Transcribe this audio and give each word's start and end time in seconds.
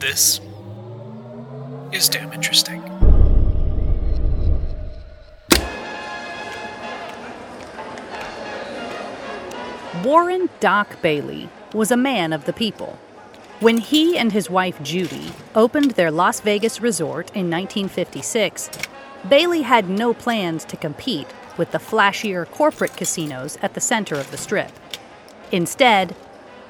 This 0.00 0.40
is 1.92 2.08
damn 2.08 2.32
interesting. 2.32 2.82
Warren 10.02 10.48
Doc 10.60 11.02
Bailey 11.02 11.50
was 11.74 11.90
a 11.90 11.98
man 11.98 12.32
of 12.32 12.46
the 12.46 12.54
people. 12.54 12.98
When 13.60 13.76
he 13.76 14.16
and 14.16 14.32
his 14.32 14.48
wife 14.48 14.82
Judy 14.82 15.32
opened 15.54 15.90
their 15.90 16.10
Las 16.10 16.40
Vegas 16.40 16.80
resort 16.80 17.28
in 17.36 17.50
1956, 17.50 18.70
Bailey 19.28 19.60
had 19.60 19.90
no 19.90 20.14
plans 20.14 20.64
to 20.64 20.78
compete 20.78 21.28
with 21.58 21.72
the 21.72 21.78
flashier 21.78 22.50
corporate 22.50 22.96
casinos 22.96 23.58
at 23.60 23.74
the 23.74 23.82
center 23.82 24.14
of 24.14 24.30
the 24.30 24.38
strip. 24.38 24.72
Instead, 25.52 26.16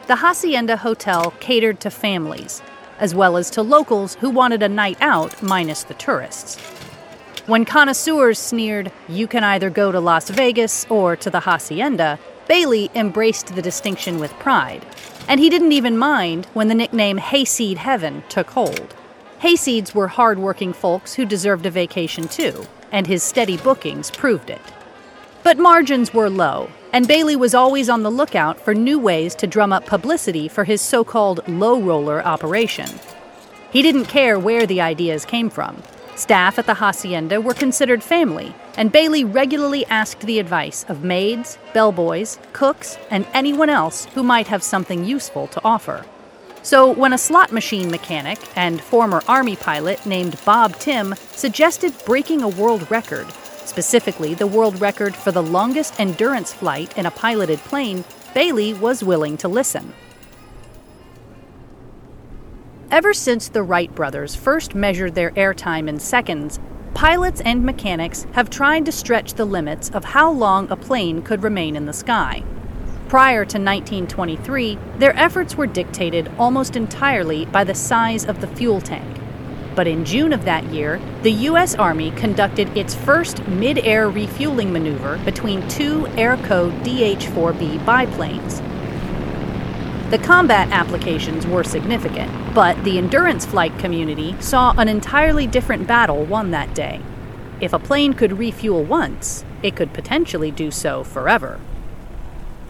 the 0.09 0.17
Hacienda 0.17 0.79
Hotel 0.79 1.33
catered 1.39 1.79
to 1.79 1.91
families, 1.91 2.61
as 3.01 3.14
well 3.14 3.37
as 3.37 3.51
to 3.51 3.62
locals 3.62 4.15
who 4.16 4.30
wanted 4.30 4.62
a 4.62 4.69
night 4.69 4.98
out 5.01 5.43
minus 5.43 5.83
the 5.83 5.95
tourists. 5.95 6.59
When 7.47 7.65
connoisseurs 7.65 8.38
sneered, 8.38 8.92
you 9.09 9.27
can 9.27 9.42
either 9.42 9.70
go 9.70 9.91
to 9.91 9.98
Las 9.98 10.30
Vegas 10.30 10.87
or 10.88 11.16
to 11.16 11.30
the 11.30 11.41
Hacienda, 11.41 12.19
Bailey 12.47 12.91
embraced 12.95 13.55
the 13.55 13.62
distinction 13.62 14.20
with 14.20 14.33
pride, 14.34 14.84
and 15.27 15.41
he 15.41 15.51
didn't 15.51 15.73
even 15.73 15.98
mind 15.98 16.47
when 16.52 16.69
the 16.69 16.75
nickname 16.75 17.16
Hayseed 17.16 17.78
Heaven 17.78 18.23
took 18.28 18.51
hold. 18.51 18.95
Hayseeds 19.41 19.95
were 19.95 20.09
hard-working 20.09 20.73
folks 20.73 21.14
who 21.14 21.25
deserved 21.25 21.64
a 21.64 21.70
vacation 21.70 22.28
too, 22.28 22.67
and 22.92 23.06
his 23.06 23.23
steady 23.23 23.56
bookings 23.56 24.11
proved 24.11 24.51
it. 24.51 24.61
But 25.43 25.59
margins 25.59 26.12
were 26.12 26.29
low, 26.29 26.69
and 26.93 27.09
Bailey 27.09 27.35
was 27.35 27.55
always 27.55 27.89
on 27.89 28.03
the 28.03 28.11
lookout 28.11 28.61
for 28.61 28.75
new 28.75 28.98
ways 28.98 29.35
to 29.37 29.47
drum 29.47 29.73
up 29.73 29.87
publicity 29.87 30.48
for 30.48 30.65
his 30.65 30.83
so 30.83 31.03
called 31.03 31.47
low 31.48 31.81
roller 31.81 32.23
operation. 32.25 32.89
He 33.73 33.81
didn't 33.81 34.07
care 34.07 34.39
where 34.39 34.67
the 34.67 34.83
ideas 34.83 35.25
came 35.25 35.48
from. 35.48 35.83
Staff 36.14 36.59
at 36.59 36.67
the 36.67 36.75
hacienda 36.75 37.41
were 37.41 37.55
considered 37.55 38.03
family, 38.03 38.55
and 38.77 38.92
Bailey 38.92 39.25
regularly 39.25 39.87
asked 39.87 40.20
the 40.20 40.39
advice 40.39 40.84
of 40.89 41.05
maids, 41.05 41.57
bellboys, 41.73 42.39
cooks, 42.53 42.98
and 43.11 43.27
anyone 43.33 43.70
else 43.70 44.05
who 44.12 44.23
might 44.23 44.48
have 44.48 44.62
something 44.62 45.07
useful 45.07 45.47
to 45.47 45.64
offer. 45.64 46.05
So, 46.62 46.92
when 46.92 47.14
a 47.14 47.19
slot 47.19 47.53
machine 47.53 47.91
mechanic 47.91 48.39
and 48.55 48.83
former 48.83 49.23
Army 49.27 49.57
pilot 49.57 50.05
named 50.05 50.39
Bob 50.45 50.77
Timm 50.77 51.14
suggested 51.33 51.95
breaking 52.05 52.42
a 52.42 52.48
world 52.48 52.91
record, 52.91 53.27
specifically 53.71 54.35
the 54.35 54.47
world 54.47 54.81
record 54.81 55.15
for 55.15 55.31
the 55.31 55.43
longest 55.43 55.99
endurance 56.01 56.53
flight 56.53 56.99
in 56.99 57.07
a 57.07 57.11
piloted 57.11 57.61
plane, 57.61 58.05
Bailey 58.35 58.75
was 58.75 59.05
willing 59.05 59.37
to 59.39 59.49
listen. 59.49 59.95
Ever 62.91 63.15
since 63.15 63.48
the 63.48 63.63
Wright 63.63 63.95
brothers 63.95 64.35
first 64.35 64.75
measured 64.75 65.15
their 65.15 65.31
airtime 65.31 65.89
in 65.89 66.01
seconds, 66.01 66.59
pilots 66.95 67.41
and 67.43 67.65
mechanics 67.65 68.27
have 68.33 68.51
tried 68.51 68.85
to 68.87 68.93
stretch 68.93 69.35
the 69.35 69.45
limits 69.45 69.89
of 69.91 70.05
how 70.05 70.33
long 70.33 70.69
a 70.69 70.77
plane 70.77 71.23
could 71.23 71.45
remain 71.45 71.77
in 71.77 71.87
the 71.87 71.93
sky. 71.93 72.43
Prior 73.09 73.45
to 73.45 73.59
1923, 73.59 74.79
their 74.98 75.17
efforts 75.17 75.57
were 75.57 75.69
dictated 75.69 76.29
almost 76.39 76.75
entirely 76.75 77.47
by 77.47 77.63
the 77.63 77.75
size 77.75 78.25
of 78.25 78.41
the 78.41 78.48
fuel 78.48 78.81
tank. 78.81 79.21
But 79.75 79.87
in 79.87 80.05
June 80.05 80.33
of 80.33 80.45
that 80.45 80.65
year, 80.65 81.01
the 81.23 81.33
U.S. 81.33 81.75
Army 81.75 82.11
conducted 82.13 82.77
its 82.77 82.95
first 82.95 83.47
mid 83.47 83.79
air 83.79 84.09
refueling 84.09 84.73
maneuver 84.73 85.19
between 85.25 85.67
two 85.69 86.03
Airco 86.17 86.71
DH 86.83 87.25
4B 87.27 87.85
biplanes. 87.85 88.61
The 90.11 90.19
combat 90.19 90.71
applications 90.73 91.47
were 91.47 91.63
significant, 91.63 92.33
but 92.53 92.83
the 92.83 92.98
endurance 92.98 93.47
flight 93.47 93.79
community 93.79 94.35
saw 94.41 94.75
an 94.77 94.89
entirely 94.89 95.47
different 95.47 95.87
battle 95.87 96.25
won 96.25 96.51
that 96.51 96.75
day. 96.75 97.01
If 97.61 97.73
a 97.73 97.79
plane 97.79 98.15
could 98.15 98.39
refuel 98.39 98.83
once, 98.83 99.45
it 99.63 99.77
could 99.77 99.92
potentially 99.92 100.51
do 100.51 100.73
so 100.73 101.05
forever. 101.05 101.61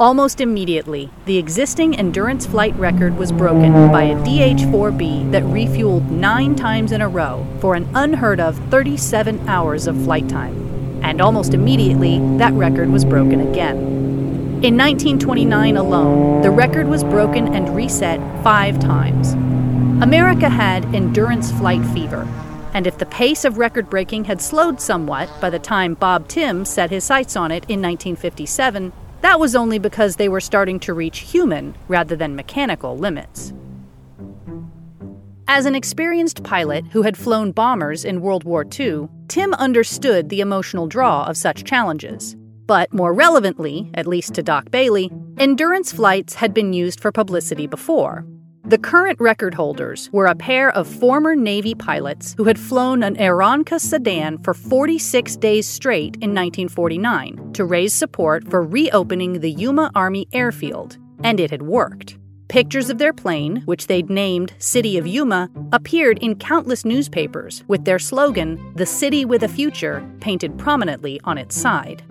Almost 0.00 0.41
immediately, 0.41 1.11
the 1.27 1.37
existing 1.37 1.94
endurance 1.94 2.47
flight 2.47 2.75
record 2.77 3.19
was 3.19 3.31
broken 3.31 3.71
by 3.93 4.05
a 4.05 4.15
DH 4.25 4.62
4B 4.72 5.31
that 5.31 5.43
refueled 5.43 6.09
nine 6.09 6.56
times 6.56 6.93
in 6.93 7.03
a 7.03 7.09
row 7.09 7.47
for 7.61 7.75
an 7.75 7.87
unheard 7.93 8.41
of 8.41 8.56
37 8.71 9.47
hours 9.47 9.87
of 9.87 10.03
flight 10.05 10.27
time. 10.27 11.00
And 11.03 11.21
almost 11.21 11.53
immediately, 11.53 12.19
that 12.39 12.55
record 12.55 12.89
was 12.89 13.05
broken 13.05 13.43
again. 13.43 13.77
In 14.62 14.78
1929 14.78 15.77
alone, 15.77 16.41
the 16.41 16.50
record 16.50 16.89
was 16.89 17.05
broken 17.05 17.55
and 17.55 17.77
reset 17.77 18.21
five 18.43 18.81
times. 18.81 19.34
America 20.03 20.49
had 20.49 20.94
endurance 20.94 21.53
flight 21.53 21.84
fever, 21.93 22.27
and 22.72 22.87
if 22.87 22.97
the 22.97 23.05
pace 23.05 23.44
of 23.44 23.59
record 23.59 23.91
breaking 23.91 24.25
had 24.25 24.41
slowed 24.41 24.81
somewhat 24.81 25.28
by 25.43 25.50
the 25.50 25.59
time 25.59 25.93
Bob 25.93 26.27
Timm 26.27 26.65
set 26.65 26.89
his 26.89 27.05
sights 27.05 27.37
on 27.37 27.50
it 27.50 27.65
in 27.65 27.83
1957, 27.83 28.94
that 29.22 29.41
was 29.41 29.54
only 29.54 29.78
because 29.78 30.16
they 30.16 30.28
were 30.28 30.41
starting 30.41 30.81
to 30.81 30.94
reach 30.94 31.20
human 31.20 31.75
rather 31.88 32.16
than 32.16 32.36
mechanical 32.36 32.97
limits. 32.97 33.53
As 35.48 35.66
an 35.66 35.75
experienced 35.75 36.44
pilot 36.44 36.86
who 36.92 37.03
had 37.03 37.16
flown 37.16 37.50
bombers 37.50 38.04
in 38.04 38.20
World 38.20 38.44
War 38.44 38.64
II, 38.78 39.09
Timm 39.26 39.53
understood 39.54 40.28
the 40.28 40.41
emotional 40.41 40.86
draw 40.86 41.25
of 41.25 41.36
such 41.36 41.64
challenges. 41.64 42.36
But 42.66 42.92
more 42.92 43.12
relevantly, 43.12 43.91
at 43.94 44.06
least 44.06 44.34
to 44.34 44.44
Doc 44.44 44.70
Bailey, 44.70 45.10
endurance 45.38 45.92
flights 45.92 46.34
had 46.34 46.54
been 46.54 46.72
used 46.72 47.00
for 47.00 47.10
publicity 47.10 47.66
before. 47.66 48.25
The 48.70 48.78
current 48.78 49.19
record 49.19 49.54
holders 49.54 50.08
were 50.12 50.26
a 50.26 50.34
pair 50.36 50.70
of 50.70 50.86
former 50.86 51.34
Navy 51.34 51.75
pilots 51.75 52.36
who 52.36 52.44
had 52.44 52.56
flown 52.56 53.03
an 53.03 53.16
Aeronca 53.16 53.81
sedan 53.81 54.38
for 54.44 54.54
46 54.54 55.34
days 55.38 55.66
straight 55.66 56.14
in 56.20 56.31
1949 56.31 57.53
to 57.54 57.64
raise 57.64 57.92
support 57.92 58.48
for 58.48 58.62
reopening 58.62 59.41
the 59.41 59.50
Yuma 59.50 59.91
Army 59.97 60.28
Airfield, 60.32 60.98
and 61.25 61.41
it 61.41 61.50
had 61.50 61.62
worked. 61.62 62.16
Pictures 62.47 62.91
of 62.91 62.98
their 62.98 63.12
plane, 63.12 63.62
which 63.64 63.88
they'd 63.88 64.09
named 64.09 64.53
City 64.59 64.97
of 64.98 65.04
Yuma, 65.04 65.50
appeared 65.72 66.20
in 66.20 66.36
countless 66.36 66.84
newspapers 66.84 67.64
with 67.66 67.84
their 67.84 67.98
slogan, 67.98 68.72
The 68.76 68.86
City 68.86 69.25
with 69.25 69.42
a 69.42 69.48
Future, 69.48 70.09
painted 70.20 70.56
prominently 70.56 71.20
on 71.25 71.38
its 71.38 71.60
side. 71.60 72.04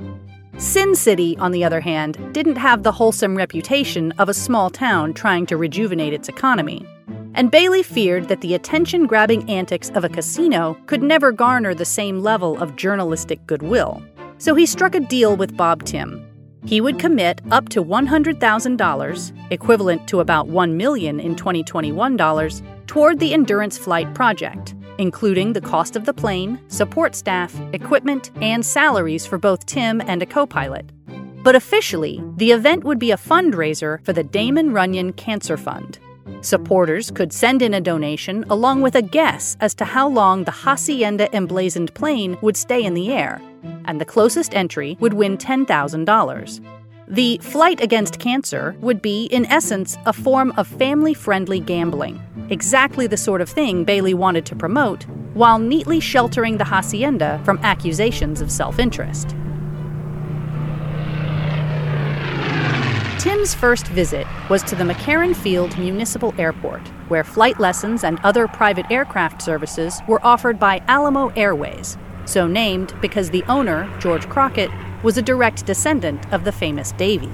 Sin 0.60 0.94
City, 0.94 1.38
on 1.38 1.54
the 1.54 1.64
other 1.64 1.80
hand, 1.80 2.34
didn't 2.34 2.58
have 2.58 2.84
the 2.84 2.92
wholesome 2.92 3.38
reputation 3.38 4.12
of 4.18 4.28
a 4.28 4.34
small 4.34 4.70
town 4.70 5.14
trying 5.14 5.46
to 5.46 5.56
rejuvenate 5.56 6.12
its 6.12 6.28
economy. 6.28 6.86
And 7.34 7.50
Bailey 7.50 7.82
feared 7.82 8.28
that 8.28 8.42
the 8.42 8.56
attention 8.56 9.08
grabbing 9.08 9.50
antics 9.50 9.90
of 9.92 10.04
a 10.04 10.10
casino 10.10 10.78
could 10.86 11.02
never 11.02 11.32
garner 11.32 11.74
the 11.74 11.86
same 11.86 12.20
level 12.20 12.62
of 12.62 12.76
journalistic 12.76 13.48
goodwill. 13.48 14.04
So 14.38 14.54
he 14.54 14.66
struck 14.66 14.96
a 14.96 15.00
deal 15.00 15.38
with 15.38 15.56
Bob 15.56 15.86
Timm. 15.86 16.28
He 16.66 16.82
would 16.82 17.00
commit 17.00 17.40
up 17.52 17.70
to 17.70 17.82
$100,000, 17.82 19.52
equivalent 19.52 20.10
to 20.10 20.20
about 20.20 20.50
$1 20.50 20.74
million 20.74 21.22
in 21.22 21.36
2021 21.38 22.18
dollars, 22.18 22.62
toward 22.86 23.20
the 23.20 23.34
Endurance 23.34 23.78
Flight 23.78 24.14
project 24.14 24.76
including 25.00 25.54
the 25.54 25.62
cost 25.62 25.96
of 25.96 26.06
the 26.06 26.14
plane, 26.14 26.60
support 26.68 27.16
staff, 27.16 27.60
equipment, 27.74 28.30
and 28.42 28.64
salaries 28.64 29.26
for 29.26 29.40
both 29.40 29.66
Timm 29.66 30.02
and 30.02 30.22
a 30.22 30.28
co 30.28 30.46
pilot. 30.46 30.92
But 31.42 31.56
officially, 31.56 32.22
the 32.36 32.52
event 32.52 32.84
would 32.84 33.00
be 33.00 33.12
a 33.12 33.18
fundraiser 33.18 34.04
for 34.06 34.14
the 34.14 34.24
Damon 34.24 34.74
Runyon 34.74 35.14
Cancer 35.14 35.58
Fund. 35.58 35.98
Supporters 36.42 37.12
could 37.12 37.34
send 37.34 37.62
in 37.62 37.74
a 37.74 37.82
donation 37.82 38.46
along 38.50 38.82
with 38.82 38.96
a 38.96 39.02
guess 39.02 39.58
as 39.62 39.74
to 39.76 39.86
how 39.86 40.08
long 40.08 40.44
the 40.44 40.52
Hacienda 40.52 41.34
emblazoned 41.34 41.94
plane 41.96 42.38
would 42.42 42.58
stay 42.58 42.84
in 42.84 42.94
the 42.94 43.12
air, 43.12 43.42
and 43.86 44.00
the 44.00 44.06
closest 44.06 44.54
entry 44.54 44.98
would 45.00 45.14
win 45.14 45.38
$10,000. 45.38 46.60
The 47.12 47.40
Flight 47.40 47.82
Against 47.82 48.20
Cancer 48.20 48.76
would 48.82 49.02
be, 49.02 49.26
in 49.26 49.48
essence, 49.48 49.98
a 50.06 50.14
form 50.14 50.54
of 50.58 50.68
family 50.68 51.16
friendly 51.16 51.60
gambling, 51.60 52.22
exactly 52.52 53.08
the 53.08 53.18
sort 53.18 53.42
of 53.42 53.50
thing 53.50 53.84
Bailey 53.84 54.14
wanted 54.14 54.46
to 54.46 54.56
promote, 54.56 55.08
while 55.34 55.58
neatly 55.58 56.00
sheltering 56.00 56.58
the 56.58 56.66
hacienda 56.66 57.42
from 57.44 57.58
accusations 57.64 58.42
of 58.42 58.52
self 58.52 58.78
interest. 58.78 59.30
Timm's 63.18 63.56
first 63.56 63.88
visit 63.88 64.28
was 64.48 64.62
to 64.62 64.76
the 64.76 64.84
McCarran 64.84 65.36
Field 65.36 65.76
Municipal 65.80 66.36
Airport, 66.38 66.88
where 67.08 67.24
flight 67.24 67.60
lessons 67.60 68.04
and 68.04 68.20
other 68.20 68.48
private 68.48 68.86
aircraft 68.92 69.42
services 69.42 70.00
were 70.08 70.24
offered 70.24 70.60
by 70.60 70.80
Alamo 70.88 71.30
Airways, 71.30 71.98
so 72.26 72.46
named 72.46 72.94
because 73.02 73.32
the 73.32 73.44
owner, 73.46 73.92
George 74.00 74.30
Crockett, 74.30 74.70
was 75.04 75.18
a 75.18 75.22
direct 75.22 75.66
descendant 75.66 76.32
of 76.34 76.44
the 76.44 76.52
famous 76.52 76.92
Davy. 76.94 77.30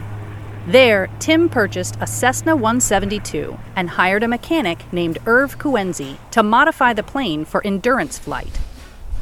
There, 0.67 1.09
Timm 1.19 1.49
purchased 1.49 1.95
a 2.01 2.07
Cessna 2.07 2.55
172 2.55 3.57
and 3.75 3.91
hired 3.91 4.23
a 4.23 4.27
mechanic 4.27 4.91
named 4.91 5.19
Irv 5.27 5.59
Kuenzi 5.59 6.17
to 6.31 6.41
modify 6.41 6.93
the 6.93 7.03
plane 7.03 7.45
for 7.45 7.65
endurance 7.65 8.17
flight. 8.17 8.59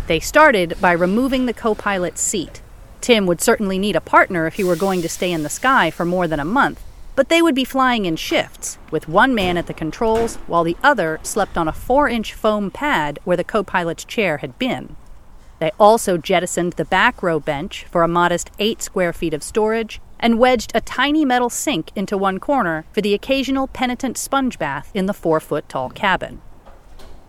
They 0.08 0.20
started 0.20 0.76
by 0.80 0.94
removing 0.94 1.46
the 1.46 1.54
co 1.54 1.76
pilot's 1.76 2.22
seat. 2.22 2.62
Timm 3.02 3.26
would 3.26 3.42
certainly 3.42 3.78
need 3.78 3.98
a 3.98 4.02
partner 4.02 4.48
if 4.48 4.54
he 4.54 4.64
were 4.64 4.78
going 4.78 5.02
to 5.02 5.10
stay 5.10 5.32
in 5.32 5.44
the 5.44 5.50
sky 5.50 5.92
for 5.92 6.06
more 6.06 6.28
than 6.28 6.40
a 6.40 6.46
month, 6.46 6.82
but 7.16 7.28
they 7.28 7.42
would 7.42 7.56
be 7.56 7.66
flying 7.66 8.06
in 8.06 8.16
shifts, 8.16 8.78
with 8.90 9.10
one 9.10 9.36
man 9.36 9.58
at 9.58 9.68
the 9.68 9.74
controls 9.74 10.36
while 10.48 10.64
the 10.64 10.78
other 10.82 11.20
slept 11.24 11.58
on 11.58 11.68
a 11.68 11.74
4 11.74 12.08
inch 12.08 12.34
foam 12.34 12.72
pad 12.72 13.20
where 13.26 13.38
the 13.38 13.44
co 13.44 13.64
pilot's 13.64 14.06
chair 14.06 14.38
had 14.38 14.58
been. 14.58 14.96
They 15.64 15.72
also 15.80 16.18
jettisoned 16.18 16.74
the 16.74 16.84
back 16.84 17.24
row 17.24 17.40
bench 17.40 17.86
for 17.90 18.04
a 18.04 18.08
modest 18.10 18.52
8 18.60 18.82
square 18.82 19.14
feet 19.14 19.34
of 19.34 19.42
storage 19.42 20.02
and 20.20 20.38
wedged 20.38 20.74
a 20.76 20.82
tiny 20.82 21.24
metal 21.24 21.50
sink 21.50 21.90
into 21.96 22.18
one 22.18 22.38
corner 22.38 22.84
for 22.92 23.00
the 23.00 23.14
occasional 23.14 23.68
penitent 23.68 24.18
sponge 24.18 24.60
bath 24.60 24.92
in 24.94 25.06
the 25.06 25.14
4 25.14 25.40
foot 25.40 25.70
tall 25.70 25.90
cabin. 25.90 26.42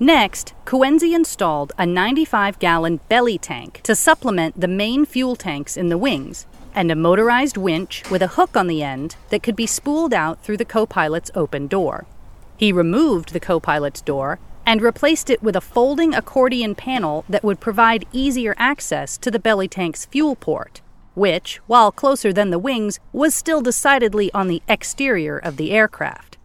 Next, 0.01 0.53
Kuenzi 0.65 1.15
installed 1.15 1.75
a 1.79 1.87
95 1.87 2.59
gallon 2.59 2.99
belly 3.09 3.39
tank 3.39 3.81
to 3.85 3.95
supplement 3.95 4.61
the 4.61 4.67
main 4.67 5.07
fuel 5.07 5.37
tanks 5.37 5.77
in 5.77 5.89
the 5.89 5.97
wings 5.97 6.49
and 6.75 6.91
a 6.91 6.97
motorized 6.97 7.57
winch 7.57 8.03
with 8.11 8.21
a 8.21 8.35
hook 8.35 8.57
on 8.57 8.67
the 8.67 8.83
end 8.83 9.15
that 9.29 9.45
could 9.45 9.55
be 9.55 9.69
spooled 9.69 10.13
out 10.13 10.43
through 10.43 10.57
the 10.57 10.65
co 10.65 10.87
pilot's 10.87 11.31
open 11.37 11.69
door. 11.69 12.05
He 12.57 12.73
removed 12.73 13.33
the 13.33 13.39
co 13.39 13.61
pilot's 13.61 14.01
door 14.01 14.41
and 14.67 14.83
replaced 14.83 15.31
it 15.31 15.43
with 15.43 15.57
a 15.57 15.61
folding 15.61 16.15
accordion 16.15 16.75
panel 16.75 17.25
that 17.29 17.45
would 17.45 17.61
provide 17.61 18.07
easier 18.13 18.55
access 18.59 19.17
to 19.19 19.31
the 19.31 19.39
belly 19.39 19.69
tank's 19.69 20.07
fuel 20.07 20.37
port, 20.37 20.81
which, 21.15 21.61
while 21.67 21.93
closer 21.93 22.33
than 22.33 22.51
the 22.51 22.59
wings, 22.59 22.99
was 23.13 23.35
still 23.35 23.61
decidedly 23.61 24.33
on 24.33 24.49
the 24.49 24.63
exterior 24.69 25.39
of 25.39 25.57
the 25.57 25.71
aircraft. 25.73 26.37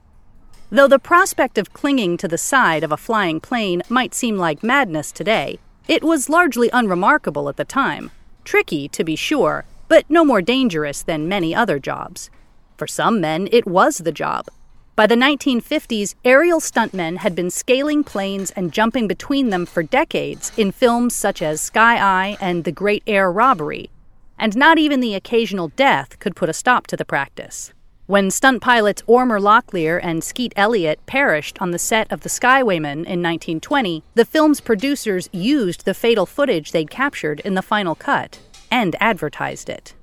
Though 0.71 0.87
the 0.87 0.99
prospect 0.99 1.57
of 1.57 1.73
clinging 1.73 2.17
to 2.17 2.27
the 2.27 2.37
side 2.37 2.83
of 2.83 2.91
a 2.91 2.97
flying 2.97 3.39
plane 3.39 3.81
might 3.89 4.13
seem 4.13 4.37
like 4.37 4.63
madness 4.63 5.11
today, 5.11 5.59
it 5.87 6.03
was 6.03 6.29
largely 6.29 6.69
unremarkable 6.71 7.49
at 7.49 7.57
the 7.57 7.65
time. 7.65 8.11
Tricky, 8.43 8.87
to 8.89 9.03
be 9.03 9.15
sure, 9.15 9.65
but 9.87 10.07
no 10.09 10.23
more 10.23 10.43
dangerous 10.43 11.01
than 11.01 11.27
many 11.27 11.55
other 11.55 11.79
jobs. 11.79 12.29
For 12.77 12.85
some 12.85 13.19
men, 13.19 13.49
it 13.51 13.65
was 13.65 13.97
the 13.97 14.11
job. 14.11 14.47
By 14.99 15.07
the 15.07 15.15
1950s, 15.15 16.15
aerial 16.25 16.59
stuntmen 16.59 17.19
had 17.19 17.33
been 17.33 17.49
scaling 17.49 18.03
planes 18.03 18.51
and 18.51 18.73
jumping 18.73 19.07
between 19.07 19.49
them 19.49 19.65
for 19.65 19.81
decades 19.81 20.51
in 20.57 20.73
films 20.73 21.15
such 21.15 21.41
as 21.41 21.61
Sky 21.61 21.95
Eye 21.95 22.37
and 22.41 22.65
The 22.65 22.73
Great 22.73 23.03
Air 23.07 23.31
Robbery, 23.31 23.91
and 24.37 24.57
not 24.57 24.77
even 24.77 24.99
the 24.99 25.15
occasional 25.15 25.69
death 25.77 26.19
could 26.19 26.35
put 26.35 26.49
a 26.49 26.53
stop 26.53 26.85
to 26.87 26.97
the 26.97 27.05
practice. 27.05 27.71
When 28.07 28.29
stunt 28.29 28.61
pilots 28.61 29.01
Ormer 29.07 29.39
Locklear 29.39 30.01
and 30.03 30.21
Skeet 30.21 30.51
Elliott 30.57 30.99
perished 31.05 31.61
on 31.61 31.71
the 31.71 31.79
set 31.79 32.11
of 32.11 32.19
The 32.19 32.29
Skywayman 32.29 33.05
in 33.05 33.23
1920, 33.23 34.03
the 34.15 34.25
film's 34.25 34.59
producers 34.59 35.29
used 35.31 35.85
the 35.85 35.93
fatal 35.93 36.25
footage 36.25 36.73
they'd 36.73 36.91
captured 36.91 37.39
in 37.45 37.53
the 37.53 37.61
final 37.61 37.95
cut 37.95 38.41
and 38.69 38.97
advertised 38.99 39.69
it. 39.69 39.93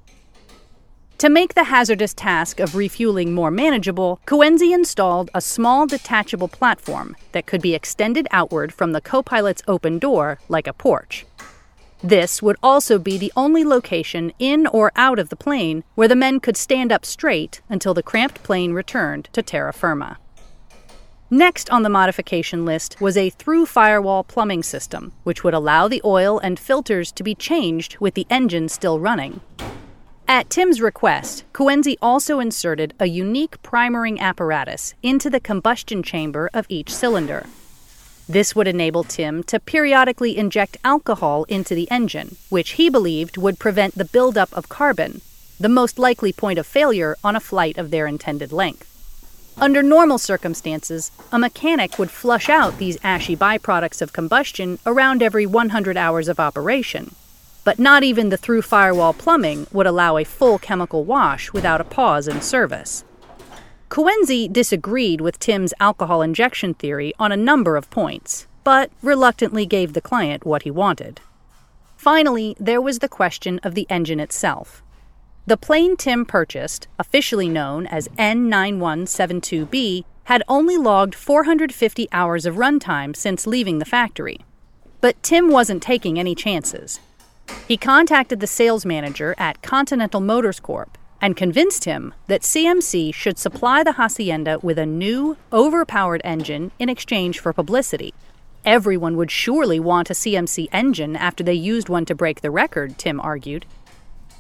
To 1.19 1.31
make 1.31 1.55
the 1.55 1.65
hazardous 1.65 2.13
task 2.13 2.61
of 2.61 2.75
refueling 2.75 3.33
more 3.33 3.51
manageable, 3.51 4.21
Kuenzi 4.27 4.75
installed 4.75 5.31
a 5.33 5.41
small 5.41 5.87
detachable 5.87 6.49
platform 6.49 7.17
that 7.33 7.47
could 7.47 7.63
be 7.63 7.75
extended 7.75 8.29
outward 8.33 8.71
from 8.71 8.93
the 8.93 9.01
co 9.01 9.23
pilot's 9.23 9.63
open 9.67 9.99
door 9.99 10.39
like 10.51 10.67
a 10.67 10.75
porch. 10.75 11.25
This 12.03 12.43
would 12.43 12.59
also 12.63 12.99
be 12.99 13.17
the 13.17 13.33
only 13.35 13.65
location 13.65 14.31
in 14.39 14.67
or 14.67 14.93
out 14.95 15.19
of 15.19 15.31
the 15.31 15.37
plane 15.37 15.85
where 15.95 16.07
the 16.07 16.15
men 16.15 16.39
could 16.39 16.57
stand 16.57 16.93
up 16.93 17.07
straight 17.07 17.63
until 17.71 17.95
the 17.95 18.03
cramped 18.03 18.43
plane 18.43 18.75
returned 18.75 19.31
to 19.33 19.43
terra 19.43 19.73
firma. 19.73 20.19
Next 21.31 21.71
on 21.71 21.83
the 21.83 21.89
modification 21.89 22.67
list 22.67 23.01
was 23.01 23.17
a 23.17 23.31
through 23.31 23.65
firewall 23.65 24.23
plumbing 24.23 24.63
system, 24.63 25.15
which 25.25 25.43
would 25.43 25.55
allow 25.55 25.89
the 25.89 26.03
oil 26.05 26.39
and 26.39 26.61
filters 26.61 27.11
to 27.13 27.23
be 27.23 27.35
changed 27.35 27.97
with 28.01 28.13
the 28.13 28.27
engine 28.29 28.69
still 28.69 29.01
running. 29.01 29.41
At 30.29 30.51
Timm's 30.51 30.81
request, 30.81 31.45
Kuenzi 31.53 31.97
also 32.03 32.41
inserted 32.41 32.95
a 32.99 33.07
unique 33.07 33.63
primering 33.63 34.19
apparatus 34.19 34.95
into 35.01 35.31
the 35.31 35.39
combustion 35.39 36.03
chamber 36.03 36.51
of 36.53 36.67
each 36.69 36.93
cylinder. 36.93 37.47
This 38.29 38.57
would 38.57 38.67
enable 38.67 39.05
Timm 39.05 39.45
to 39.45 39.61
periodically 39.61 40.37
inject 40.37 40.79
alcohol 40.83 41.45
into 41.45 41.77
the 41.77 41.89
engine, 41.93 42.35
which 42.49 42.71
he 42.71 42.91
believed 42.91 43.37
would 43.37 43.61
prevent 43.61 43.95
the 43.95 44.05
buildup 44.05 44.53
of 44.53 44.69
carbon, 44.69 45.21
the 45.61 45.69
most 45.69 45.97
likely 45.97 46.33
point 46.33 46.59
of 46.59 46.67
failure 46.67 47.17
on 47.23 47.37
a 47.37 47.41
flight 47.41 47.79
of 47.79 47.93
their 47.93 48.09
intended 48.09 48.51
length. 48.51 48.93
Under 49.59 49.81
normal 49.81 50.19
circumstances, 50.19 51.13
a 51.31 51.39
mechanic 51.39 52.01
would 52.01 52.11
flush 52.11 52.49
out 52.49 52.79
these 52.79 52.99
ashy 53.05 53.37
byproducts 53.37 54.03
of 54.03 54.13
combustion 54.13 54.81
around 54.85 55.23
every 55.23 55.47
100 55.47 55.97
hours 55.97 56.27
of 56.27 56.41
operation. 56.41 57.15
But 57.67 57.81
not 57.81 58.05
even 58.05 58.29
the 58.29 58.37
through 58.37 58.63
firewall 58.63 59.13
plumbing 59.13 59.67
would 59.73 59.89
allow 59.89 60.19
a 60.19 60.23
full 60.25 60.57
chemical 60.57 61.03
wash 61.03 61.53
without 61.53 61.81
a 61.81 61.85
pause 61.99 62.29
in 62.29 62.41
service. 62.41 63.05
Kuenzi 63.89 64.47
disagreed 64.47 65.21
with 65.21 65.41
Timm's 65.41 65.75
alcohol 65.81 66.23
injection 66.23 66.75
theory 66.75 67.13
on 67.19 67.33
a 67.33 67.37
number 67.37 67.77
of 67.77 67.91
points, 67.91 68.47
but 68.63 68.93
reluctantly 69.03 69.67
gave 69.67 69.95
the 69.95 70.01
client 70.01 70.47
what 70.47 70.63
he 70.63 70.71
wanted. 70.71 71.21
Finally, 71.97 72.55
there 72.61 72.81
was 72.81 73.01
the 73.01 73.09
question 73.09 73.59
of 73.65 73.75
the 73.75 73.89
engine 73.91 74.21
itself. 74.21 74.85
The 75.49 75.57
plane 75.57 75.97
Timm 75.97 76.25
purchased, 76.25 76.87
officially 77.01 77.49
known 77.49 77.89
as 77.89 78.07
N9172B, 78.17 80.05
had 80.27 80.45
only 80.47 80.77
logged 80.77 81.17
450 81.17 82.07
hours 82.13 82.47
of 82.47 82.55
runtime 82.55 83.17
since 83.17 83.45
leaving 83.45 83.81
the 83.81 83.85
factory. 83.85 84.45
But 85.01 85.21
Timm 85.25 85.51
wasn't 85.51 85.83
taking 85.83 86.17
any 86.17 86.37
chances. 86.37 87.01
He 87.69 87.77
contacted 87.77 88.41
the 88.41 88.47
sales 88.47 88.87
manager 88.87 89.35
at 89.39 89.63
Continental 89.63 90.21
Motors 90.21 90.61
Corp 90.61 90.97
and 91.21 91.37
convinced 91.37 91.85
him 91.85 92.15
that 92.27 92.43
CMC 92.43 93.13
should 93.13 93.39
supply 93.39 93.83
the 93.83 93.93
Hacienda 93.93 94.59
with 94.63 94.79
a 94.79 94.87
new, 94.87 95.37
overpowered 95.53 96.21
engine 96.25 96.71
in 96.79 96.89
exchange 96.89 97.41
for 97.41 97.53
publicity. 97.53 98.15
Everyone 98.65 99.17
would 99.17 99.31
surely 99.31 99.81
want 99.81 100.11
a 100.11 100.13
CMC 100.13 100.69
engine 100.73 101.17
after 101.17 101.43
they 101.43 101.55
used 101.55 101.89
one 101.89 102.05
to 102.05 102.15
break 102.15 102.41
the 102.41 102.51
record, 102.51 102.99
Timm 102.99 103.21
argued. 103.21 103.65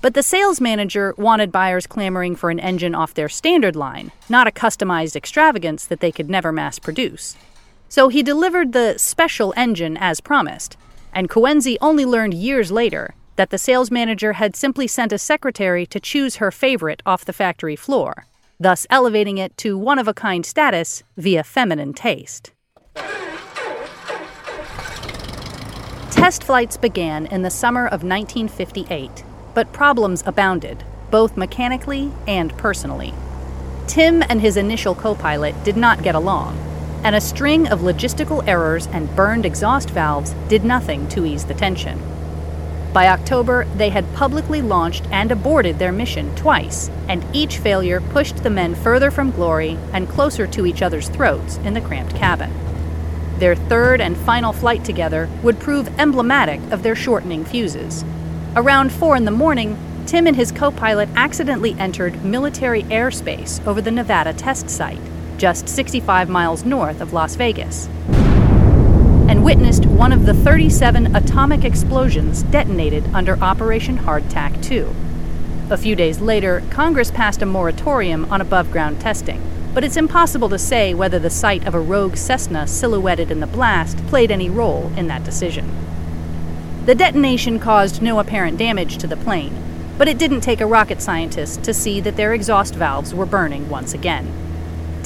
But 0.02 0.14
the 0.14 0.22
sales 0.22 0.60
manager 0.60 1.14
wanted 1.16 1.50
buyers 1.50 1.86
clamoring 1.86 2.36
for 2.36 2.50
an 2.50 2.60
engine 2.60 2.94
off 2.94 3.14
their 3.14 3.28
standard 3.28 3.74
line, 3.74 4.12
not 4.28 4.46
a 4.46 4.52
customized 4.52 5.16
extravagance 5.16 5.86
that 5.86 6.00
they 6.00 6.12
could 6.12 6.28
never 6.28 6.52
mass 6.52 6.78
produce. 6.78 7.36
So 7.88 8.08
he 8.08 8.22
delivered 8.22 8.72
the 8.72 8.98
special 8.98 9.54
engine 9.56 9.96
as 9.96 10.20
promised, 10.20 10.76
and 11.16 11.28
Kuenzi 11.28 11.76
only 11.80 12.04
learned 12.04 12.34
years 12.34 12.70
later 12.70 13.14
that 13.34 13.50
the 13.50 13.58
sales 13.58 13.90
manager 13.90 14.34
had 14.34 14.54
simply 14.54 14.86
sent 14.86 15.12
a 15.12 15.18
secretary 15.18 15.86
to 15.86 15.98
choose 15.98 16.36
her 16.36 16.52
favorite 16.52 17.02
off 17.04 17.24
the 17.24 17.32
factory 17.32 17.74
floor, 17.74 18.26
thus 18.60 18.86
elevating 18.90 19.38
it 19.38 19.56
to 19.56 19.76
one 19.76 19.98
of 19.98 20.06
a 20.06 20.14
kind 20.14 20.46
status 20.46 21.02
via 21.16 21.42
feminine 21.42 21.94
taste. 21.94 22.52
Test 26.10 26.44
flights 26.44 26.76
began 26.76 27.26
in 27.26 27.42
the 27.42 27.50
summer 27.50 27.86
of 27.86 28.04
1958 28.04 29.24
but 29.56 29.72
problems 29.72 30.22
abounded, 30.26 30.84
both 31.10 31.34
mechanically 31.34 32.12
and 32.28 32.54
personally. 32.58 33.14
Timm 33.86 34.22
and 34.28 34.38
his 34.38 34.58
initial 34.58 34.94
co 34.94 35.14
pilot 35.14 35.54
did 35.64 35.78
not 35.78 36.02
get 36.02 36.14
along, 36.14 36.58
and 37.06 37.14
a 37.14 37.20
string 37.20 37.68
of 37.68 37.82
logistical 37.82 38.42
errors 38.48 38.88
and 38.88 39.14
burned 39.14 39.46
exhaust 39.46 39.90
valves 39.90 40.34
did 40.48 40.64
nothing 40.64 41.06
to 41.06 41.24
ease 41.24 41.44
the 41.44 41.54
tension. 41.54 41.96
By 42.92 43.06
October, 43.06 43.64
they 43.76 43.90
had 43.90 44.12
publicly 44.12 44.60
launched 44.60 45.06
and 45.12 45.30
aborted 45.30 45.78
their 45.78 45.92
mission 45.92 46.34
twice, 46.34 46.90
and 47.06 47.24
each 47.32 47.58
failure 47.58 48.00
pushed 48.00 48.42
the 48.42 48.50
men 48.50 48.74
further 48.74 49.12
from 49.12 49.30
glory 49.30 49.78
and 49.92 50.08
closer 50.08 50.48
to 50.48 50.66
each 50.66 50.82
other's 50.82 51.08
throats 51.08 51.58
in 51.58 51.74
the 51.74 51.80
cramped 51.80 52.16
cabin. 52.16 52.52
Their 53.38 53.54
third 53.54 54.00
and 54.00 54.16
final 54.16 54.52
flight 54.52 54.84
together 54.84 55.28
would 55.44 55.60
prove 55.60 56.00
emblematic 56.00 56.60
of 56.72 56.82
their 56.82 56.96
shortening 56.96 57.44
fuses. 57.44 58.04
Around 58.56 58.90
4 58.90 59.14
in 59.14 59.26
the 59.26 59.30
morning, 59.30 59.78
Timm 60.06 60.26
and 60.26 60.34
his 60.34 60.50
co 60.50 60.72
pilot 60.72 61.08
accidentally 61.14 61.76
entered 61.78 62.24
military 62.24 62.82
airspace 62.84 63.64
over 63.64 63.80
the 63.80 63.92
Nevada 63.92 64.32
test 64.32 64.68
site, 64.68 64.98
just 65.38 65.68
65 65.68 66.28
miles 66.28 66.64
north 66.64 67.00
of 67.00 67.12
Las 67.12 67.36
Vegas, 67.36 67.88
and 69.28 69.44
witnessed 69.44 69.86
one 69.86 70.12
of 70.12 70.24
the 70.24 70.34
37 70.34 71.14
atomic 71.14 71.64
explosions 71.64 72.42
detonated 72.44 73.04
under 73.12 73.36
Operation 73.42 73.98
Hardtack 73.98 74.62
2. 74.62 74.94
A 75.68 75.76
few 75.76 75.96
days 75.96 76.20
later, 76.20 76.62
Congress 76.70 77.10
passed 77.10 77.42
a 77.42 77.46
moratorium 77.46 78.24
on 78.32 78.40
above 78.40 78.70
ground 78.70 79.00
testing, 79.00 79.42
but 79.74 79.82
it's 79.82 79.96
impossible 79.96 80.48
to 80.48 80.58
say 80.58 80.94
whether 80.94 81.18
the 81.18 81.28
sight 81.28 81.66
of 81.66 81.74
a 81.74 81.80
rogue 81.80 82.16
Cessna 82.16 82.66
silhouetted 82.66 83.30
in 83.30 83.40
the 83.40 83.46
blast 83.46 83.98
played 84.06 84.30
any 84.30 84.48
role 84.48 84.92
in 84.96 85.08
that 85.08 85.24
decision. 85.24 85.70
The 86.86 86.94
detonation 86.94 87.58
caused 87.58 88.00
no 88.00 88.20
apparent 88.20 88.58
damage 88.58 88.96
to 88.98 89.08
the 89.08 89.16
plane, 89.16 89.54
but 89.98 90.06
it 90.06 90.18
didn't 90.18 90.42
take 90.42 90.60
a 90.60 90.66
rocket 90.66 91.02
scientist 91.02 91.64
to 91.64 91.74
see 91.74 92.00
that 92.00 92.16
their 92.16 92.32
exhaust 92.32 92.76
valves 92.76 93.12
were 93.12 93.26
burning 93.26 93.68
once 93.68 93.92
again. 93.92 94.45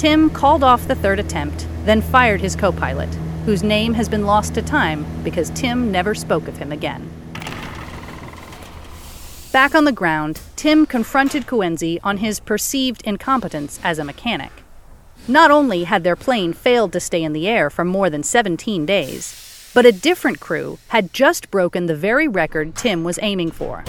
Timm 0.00 0.30
called 0.30 0.64
off 0.64 0.88
the 0.88 0.94
third 0.94 1.18
attempt, 1.18 1.66
then 1.84 2.00
fired 2.00 2.40
his 2.40 2.56
co 2.56 2.72
pilot, 2.72 3.10
whose 3.44 3.62
name 3.62 3.92
has 3.92 4.08
been 4.08 4.24
lost 4.24 4.54
to 4.54 4.62
time 4.62 5.04
because 5.22 5.50
Timm 5.50 5.92
never 5.92 6.14
spoke 6.14 6.48
of 6.48 6.56
him 6.56 6.72
again. 6.72 7.06
Back 9.52 9.74
on 9.74 9.84
the 9.84 9.92
ground, 9.92 10.40
Timm 10.56 10.86
confronted 10.86 11.46
Kuenzi 11.46 11.98
on 12.02 12.16
his 12.16 12.40
perceived 12.40 13.02
incompetence 13.02 13.78
as 13.84 13.98
a 13.98 14.04
mechanic. 14.04 14.62
Not 15.28 15.50
only 15.50 15.84
had 15.84 16.02
their 16.02 16.16
plane 16.16 16.54
failed 16.54 16.94
to 16.94 17.00
stay 17.00 17.22
in 17.22 17.34
the 17.34 17.46
air 17.46 17.68
for 17.68 17.84
more 17.84 18.08
than 18.08 18.22
17 18.22 18.86
days, 18.86 19.70
but 19.74 19.84
a 19.84 19.92
different 19.92 20.40
crew 20.40 20.78
had 20.88 21.12
just 21.12 21.50
broken 21.50 21.84
the 21.84 21.94
very 21.94 22.26
record 22.26 22.74
Timm 22.74 23.04
was 23.04 23.18
aiming 23.20 23.50
for. 23.50 23.84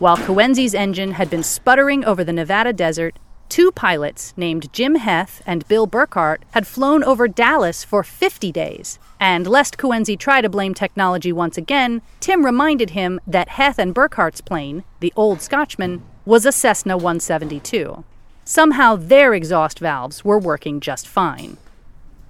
While 0.00 0.16
Kuenzi's 0.16 0.74
engine 0.74 1.12
had 1.12 1.30
been 1.30 1.44
sputtering 1.44 2.04
over 2.04 2.24
the 2.24 2.32
Nevada 2.32 2.72
desert, 2.72 3.16
two 3.54 3.70
pilots 3.70 4.34
named 4.36 4.72
Jim 4.72 4.96
Heth 4.96 5.40
and 5.46 5.68
Bill 5.68 5.86
Burkhart 5.86 6.38
had 6.50 6.66
flown 6.66 7.04
over 7.04 7.28
Dallas 7.28 7.84
for 7.84 8.02
50 8.02 8.50
days. 8.50 8.98
And 9.20 9.46
lest 9.46 9.78
Kuenzi 9.78 10.18
try 10.18 10.40
to 10.40 10.48
blame 10.48 10.74
technology 10.74 11.30
once 11.30 11.56
again, 11.56 12.02
Timm 12.18 12.44
reminded 12.44 12.90
him 12.90 13.20
that 13.28 13.50
Heth 13.50 13.78
and 13.78 13.94
Burkhart's 13.94 14.40
plane, 14.40 14.82
the 14.98 15.12
Old 15.14 15.40
Scotchman, 15.40 16.02
was 16.24 16.44
a 16.44 16.50
Cessna 16.50 16.96
172. 16.96 18.02
Somehow 18.44 18.96
their 18.96 19.32
exhaust 19.34 19.78
valves 19.78 20.24
were 20.24 20.36
working 20.36 20.80
just 20.80 21.06
fine. 21.06 21.56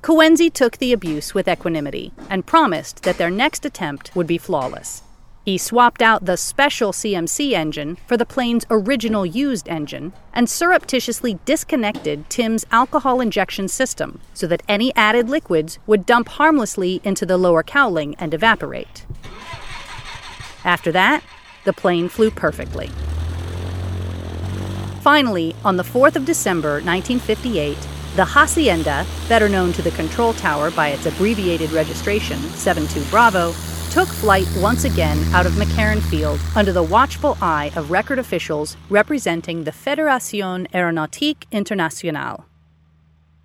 Kuenzi 0.03 0.53
took 0.53 0.77
the 0.77 0.93
abuse 0.93 1.33
with 1.33 1.49
equanimity 1.49 2.13
and 2.29 2.45
promised 2.45 3.03
that 3.05 3.17
their 3.17 3.31
next 3.31 3.65
attempt 3.65 4.15
would 4.15 4.27
be 4.27 4.37
flawless. 4.37 5.03
He 5.45 5.59
swapped 5.59 6.01
out 6.01 6.25
the 6.25 6.39
special 6.39 6.91
CMC 6.91 7.53
engine 7.53 7.99
for 8.07 8.17
the 8.17 8.25
plane's 8.25 8.65
original 8.71 9.27
used 9.27 9.69
engine 9.69 10.15
and 10.33 10.49
surreptitiously 10.49 11.39
disconnected 11.45 12.31
Timm's 12.31 12.65
alcohol 12.73 13.21
injection 13.21 13.69
system 13.69 14.23
so 14.33 14.47
that 14.47 14.63
any 14.67 14.95
added 14.97 15.29
liquids 15.29 15.79
would 15.87 16.07
dump 16.07 16.29
harmlessly 16.29 17.03
into 17.05 17.27
the 17.27 17.37
lower 17.37 17.63
cowling 17.63 18.15
and 18.15 18.33
evaporate. 18.33 19.05
After 20.65 20.91
that, 20.93 21.23
the 21.65 21.75
plane 21.75 22.09
flew 22.09 22.31
perfectly. 22.31 22.91
Finally, 25.03 25.55
on 25.63 25.77
the 25.77 25.83
4th 25.83 26.17
of 26.17 26.25
December 26.25 26.81
1958, 26.81 27.77
the 28.17 28.25
Hacienda, 28.25 29.05
better 29.29 29.51
known 29.51 29.75
to 29.75 29.83
the 29.83 29.91
control 29.91 30.33
tower 30.33 30.71
by 30.71 30.89
its 30.89 31.05
abbreviated 31.05 31.71
registration, 31.73 32.39
72 32.39 33.05
Bravo, 33.11 33.53
took 33.95 34.09
flight 34.09 34.49
once 34.57 34.83
again 34.83 35.17
out 35.33 35.47
of 35.47 35.53
McCarran 35.53 36.03
Field 36.03 36.41
under 36.57 36.73
the 36.73 36.83
watchful 36.83 37.39
eye 37.41 37.71
of 37.77 37.93
record 37.93 38.19
officials 38.19 38.77
representing 38.91 39.63
the 39.63 39.71
Fédération 39.71 40.69
Aéronautique 40.73 41.45
Internationale. 41.53 42.45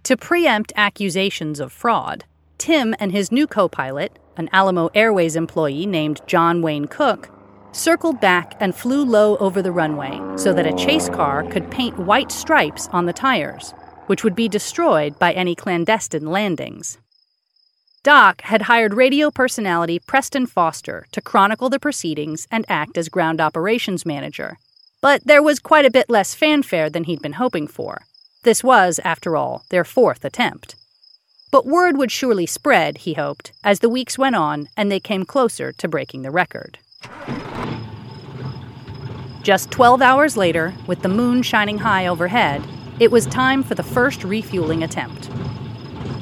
To 0.02 0.18
preempt 0.18 0.74
accusations 0.76 1.60
of 1.60 1.72
fraud, 1.72 2.26
Timm 2.58 2.96
and 3.00 3.12
his 3.12 3.32
new 3.32 3.46
co 3.46 3.70
pilot, 3.70 4.18
an 4.38 4.50
Alamo 4.52 4.90
Airways 4.96 5.36
employee 5.36 5.86
named 5.86 6.20
John 6.26 6.64
Wayne 6.64 6.88
Cook, 6.88 7.30
circled 7.72 8.20
back 8.20 8.56
and 8.60 8.74
flew 8.74 9.06
low 9.06 9.38
over 9.38 9.62
the 9.62 9.72
runway 9.72 10.20
so 10.36 10.52
that 10.54 10.66
a 10.66 10.76
chase 10.76 11.10
car 11.10 11.44
could 11.44 11.70
paint 11.70 12.00
white 12.00 12.32
stripes 12.32 12.88
on 12.92 13.06
the 13.06 13.14
tires, 13.14 13.76
which 14.08 14.24
would 14.24 14.36
be 14.36 14.50
destroyed 14.50 15.20
by 15.20 15.32
any 15.34 15.54
clandestine 15.54 16.26
landings. 16.26 16.98
Doc 18.02 18.44
had 18.44 18.64
hired 18.64 18.94
radio 18.94 19.30
personality 19.30 20.00
Preston 20.00 20.46
Foster 20.46 21.06
to 21.12 21.20
chronicle 21.20 21.70
the 21.70 21.82
proceedings 21.82 22.48
and 22.50 22.66
act 22.70 22.98
as 22.98 23.10
ground 23.10 23.42
operations 23.42 24.06
manager. 24.06 24.58
But 25.02 25.26
there 25.26 25.44
was 25.44 25.60
quite 25.60 25.86
a 25.86 25.92
bit 25.92 26.10
less 26.10 26.34
fanfare 26.34 26.90
than 26.90 27.04
he'd 27.04 27.22
been 27.22 27.34
hoping 27.34 27.68
for. 27.68 28.04
This 28.44 28.64
was, 28.64 29.02
after 29.04 29.36
all, 29.36 29.66
their 29.70 29.84
fourth 29.84 30.24
attempt. 30.24 30.76
But 31.52 31.66
word 31.66 31.98
would 31.98 32.10
surely 32.10 32.46
spread, 32.46 33.00
he 33.00 33.16
hoped, 33.16 33.52
as 33.66 33.80
the 33.80 33.90
weeks 33.90 34.18
went 34.18 34.38
on 34.38 34.70
and 34.78 34.90
they 34.90 35.02
came 35.02 35.26
closer 35.26 35.74
to 35.74 35.88
breaking 35.90 36.22
the 36.22 36.32
record. 36.32 36.80
Just 39.44 39.72
12 39.72 40.02
hours 40.02 40.38
later, 40.38 40.74
with 40.88 41.02
the 41.02 41.10
moon 41.10 41.42
shining 41.42 41.80
high 41.80 42.08
overhead, 42.08 42.66
it 43.02 43.12
was 43.12 43.26
time 43.26 43.62
for 43.62 43.76
the 43.76 43.84
first 43.84 44.24
refueling 44.24 44.84
attempt. 44.84 45.30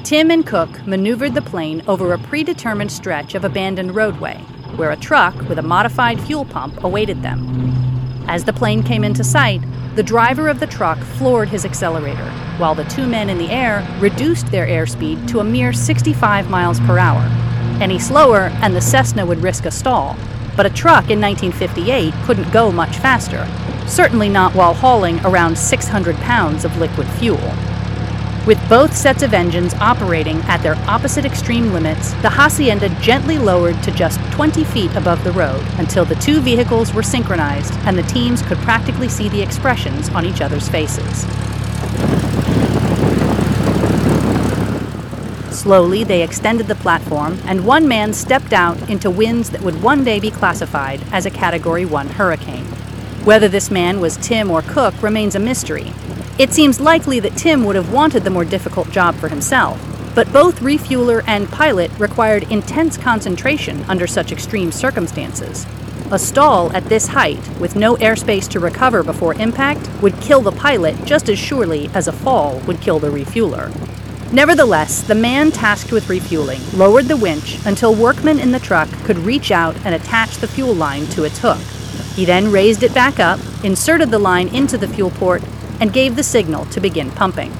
Timm 0.08 0.30
and 0.30 0.46
Cook 0.46 0.86
maneuvered 0.86 1.34
the 1.34 1.42
plane 1.42 1.82
over 1.86 2.14
a 2.14 2.18
predetermined 2.18 2.90
stretch 2.90 3.34
of 3.34 3.44
abandoned 3.44 3.94
roadway, 3.94 4.38
where 4.76 4.90
a 4.90 4.96
truck 4.96 5.34
with 5.50 5.58
a 5.58 5.62
modified 5.62 6.18
fuel 6.18 6.46
pump 6.46 6.82
awaited 6.82 7.20
them. 7.20 8.24
As 8.26 8.42
the 8.42 8.54
plane 8.54 8.82
came 8.82 9.04
into 9.04 9.22
sight, 9.22 9.60
the 9.96 10.02
driver 10.02 10.48
of 10.48 10.60
the 10.60 10.66
truck 10.66 10.96
floored 10.96 11.50
his 11.50 11.66
accelerator, 11.66 12.30
while 12.56 12.74
the 12.74 12.84
two 12.84 13.06
men 13.06 13.28
in 13.28 13.36
the 13.36 13.50
air 13.50 13.86
reduced 14.00 14.50
their 14.50 14.66
airspeed 14.66 15.28
to 15.28 15.40
a 15.40 15.44
mere 15.44 15.74
65 15.74 16.48
miles 16.48 16.80
per 16.80 16.98
hour. 16.98 17.20
Any 17.78 17.98
slower, 17.98 18.50
and 18.62 18.74
the 18.74 18.80
Cessna 18.80 19.26
would 19.26 19.42
risk 19.42 19.66
a 19.66 19.70
stall. 19.70 20.16
But 20.56 20.64
a 20.64 20.70
truck 20.70 21.10
in 21.10 21.20
1958 21.20 22.14
couldn't 22.24 22.50
go 22.50 22.72
much 22.72 22.96
faster, 22.96 23.46
certainly 23.86 24.30
not 24.30 24.54
while 24.54 24.72
hauling 24.72 25.20
around 25.26 25.58
600 25.58 26.16
pounds 26.16 26.64
of 26.64 26.78
liquid 26.78 27.06
fuel. 27.18 27.52
With 28.46 28.66
both 28.68 28.96
sets 28.96 29.22
of 29.22 29.34
engines 29.34 29.74
operating 29.74 30.38
at 30.42 30.62
their 30.62 30.76
opposite 30.88 31.26
extreme 31.26 31.72
limits, 31.72 32.12
the 32.22 32.30
Hacienda 32.30 32.88
gently 33.00 33.36
lowered 33.36 33.82
to 33.82 33.90
just 33.90 34.18
20 34.32 34.64
feet 34.64 34.94
above 34.94 35.22
the 35.22 35.32
road 35.32 35.62
until 35.78 36.04
the 36.04 36.14
two 36.14 36.40
vehicles 36.40 36.94
were 36.94 37.02
synchronized 37.02 37.74
and 37.84 37.98
the 37.98 38.02
teams 38.04 38.40
could 38.42 38.58
practically 38.58 39.08
see 39.08 39.28
the 39.28 39.42
expressions 39.42 40.08
on 40.10 40.24
each 40.24 40.40
other's 40.40 40.68
faces. 40.68 41.26
Slowly, 45.54 46.04
they 46.04 46.22
extended 46.22 46.68
the 46.68 46.76
platform, 46.76 47.38
and 47.44 47.66
one 47.66 47.88
man 47.88 48.14
stepped 48.14 48.52
out 48.52 48.88
into 48.88 49.10
winds 49.10 49.50
that 49.50 49.60
would 49.60 49.82
one 49.82 50.04
day 50.04 50.20
be 50.20 50.30
classified 50.30 51.02
as 51.10 51.26
a 51.26 51.30
Category 51.30 51.84
1 51.84 52.08
hurricane. 52.10 52.64
Whether 53.24 53.48
this 53.48 53.70
man 53.70 54.00
was 54.00 54.16
Timm 54.16 54.50
or 54.50 54.62
Cook 54.62 55.02
remains 55.02 55.34
a 55.34 55.40
mystery, 55.40 55.92
it 56.38 56.52
seems 56.52 56.80
likely 56.80 57.18
that 57.20 57.36
Timm 57.36 57.64
would 57.64 57.76
have 57.76 57.92
wanted 57.92 58.22
the 58.22 58.30
more 58.30 58.44
difficult 58.44 58.90
job 58.90 59.16
for 59.16 59.28
himself, 59.28 59.80
but 60.14 60.32
both 60.32 60.62
refueler 60.62 61.22
and 61.26 61.48
pilot 61.50 61.90
required 61.98 62.50
intense 62.50 62.96
concentration 62.96 63.84
under 63.88 64.06
such 64.06 64.30
extreme 64.30 64.70
circumstances. 64.70 65.66
A 66.10 66.18
stall 66.18 66.72
at 66.74 66.84
this 66.84 67.08
height, 67.08 67.46
with 67.58 67.76
no 67.76 67.96
airspace 67.96 68.48
to 68.50 68.60
recover 68.60 69.02
before 69.02 69.34
impact, 69.34 69.90
would 70.00 70.20
kill 70.20 70.40
the 70.40 70.52
pilot 70.52 71.04
just 71.04 71.28
as 71.28 71.38
surely 71.38 71.90
as 71.92 72.08
a 72.08 72.12
fall 72.12 72.60
would 72.60 72.80
kill 72.80 72.98
the 72.98 73.10
refueler. 73.10 73.70
Nevertheless, 74.32 75.02
the 75.02 75.14
man 75.14 75.50
tasked 75.50 75.90
with 75.90 76.08
refueling 76.08 76.60
lowered 76.74 77.06
the 77.06 77.16
winch 77.16 77.58
until 77.66 77.94
workmen 77.94 78.38
in 78.38 78.52
the 78.52 78.60
truck 78.60 78.88
could 79.04 79.18
reach 79.18 79.50
out 79.50 79.74
and 79.84 79.94
attach 79.94 80.36
the 80.36 80.48
fuel 80.48 80.74
line 80.74 81.06
to 81.08 81.24
its 81.24 81.40
hook. 81.40 81.60
He 82.14 82.24
then 82.24 82.52
raised 82.52 82.82
it 82.82 82.94
back 82.94 83.18
up, 83.18 83.40
inserted 83.64 84.10
the 84.10 84.18
line 84.18 84.48
into 84.48 84.76
the 84.76 84.88
fuel 84.88 85.10
port, 85.10 85.42
and 85.80 85.92
gave 85.92 86.16
the 86.16 86.22
signal 86.22 86.64
to 86.66 86.80
begin 86.80 87.10
pumping. 87.10 87.52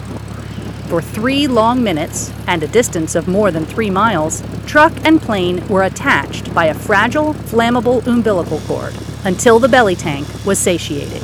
For 0.89 1.03
three 1.03 1.47
long 1.47 1.83
minutes, 1.83 2.33
and 2.47 2.63
a 2.63 2.69
distance 2.69 3.15
of 3.15 3.29
more 3.29 3.51
than 3.51 3.67
three 3.67 3.91
miles, 3.91 4.43
truck 4.67 4.93
and 5.05 5.21
plane 5.21 5.67
were 5.69 5.83
attached 5.83 6.55
by 6.55 6.67
a 6.67 6.75
fragile, 6.75 7.35
flammable 7.35 8.07
umbilical 8.07 8.61
cord 8.61 8.95
until 9.25 9.59
the 9.59 9.69
belly 9.69 9.95
tank 9.95 10.27
was 10.47 10.59
satiated. 10.59 11.23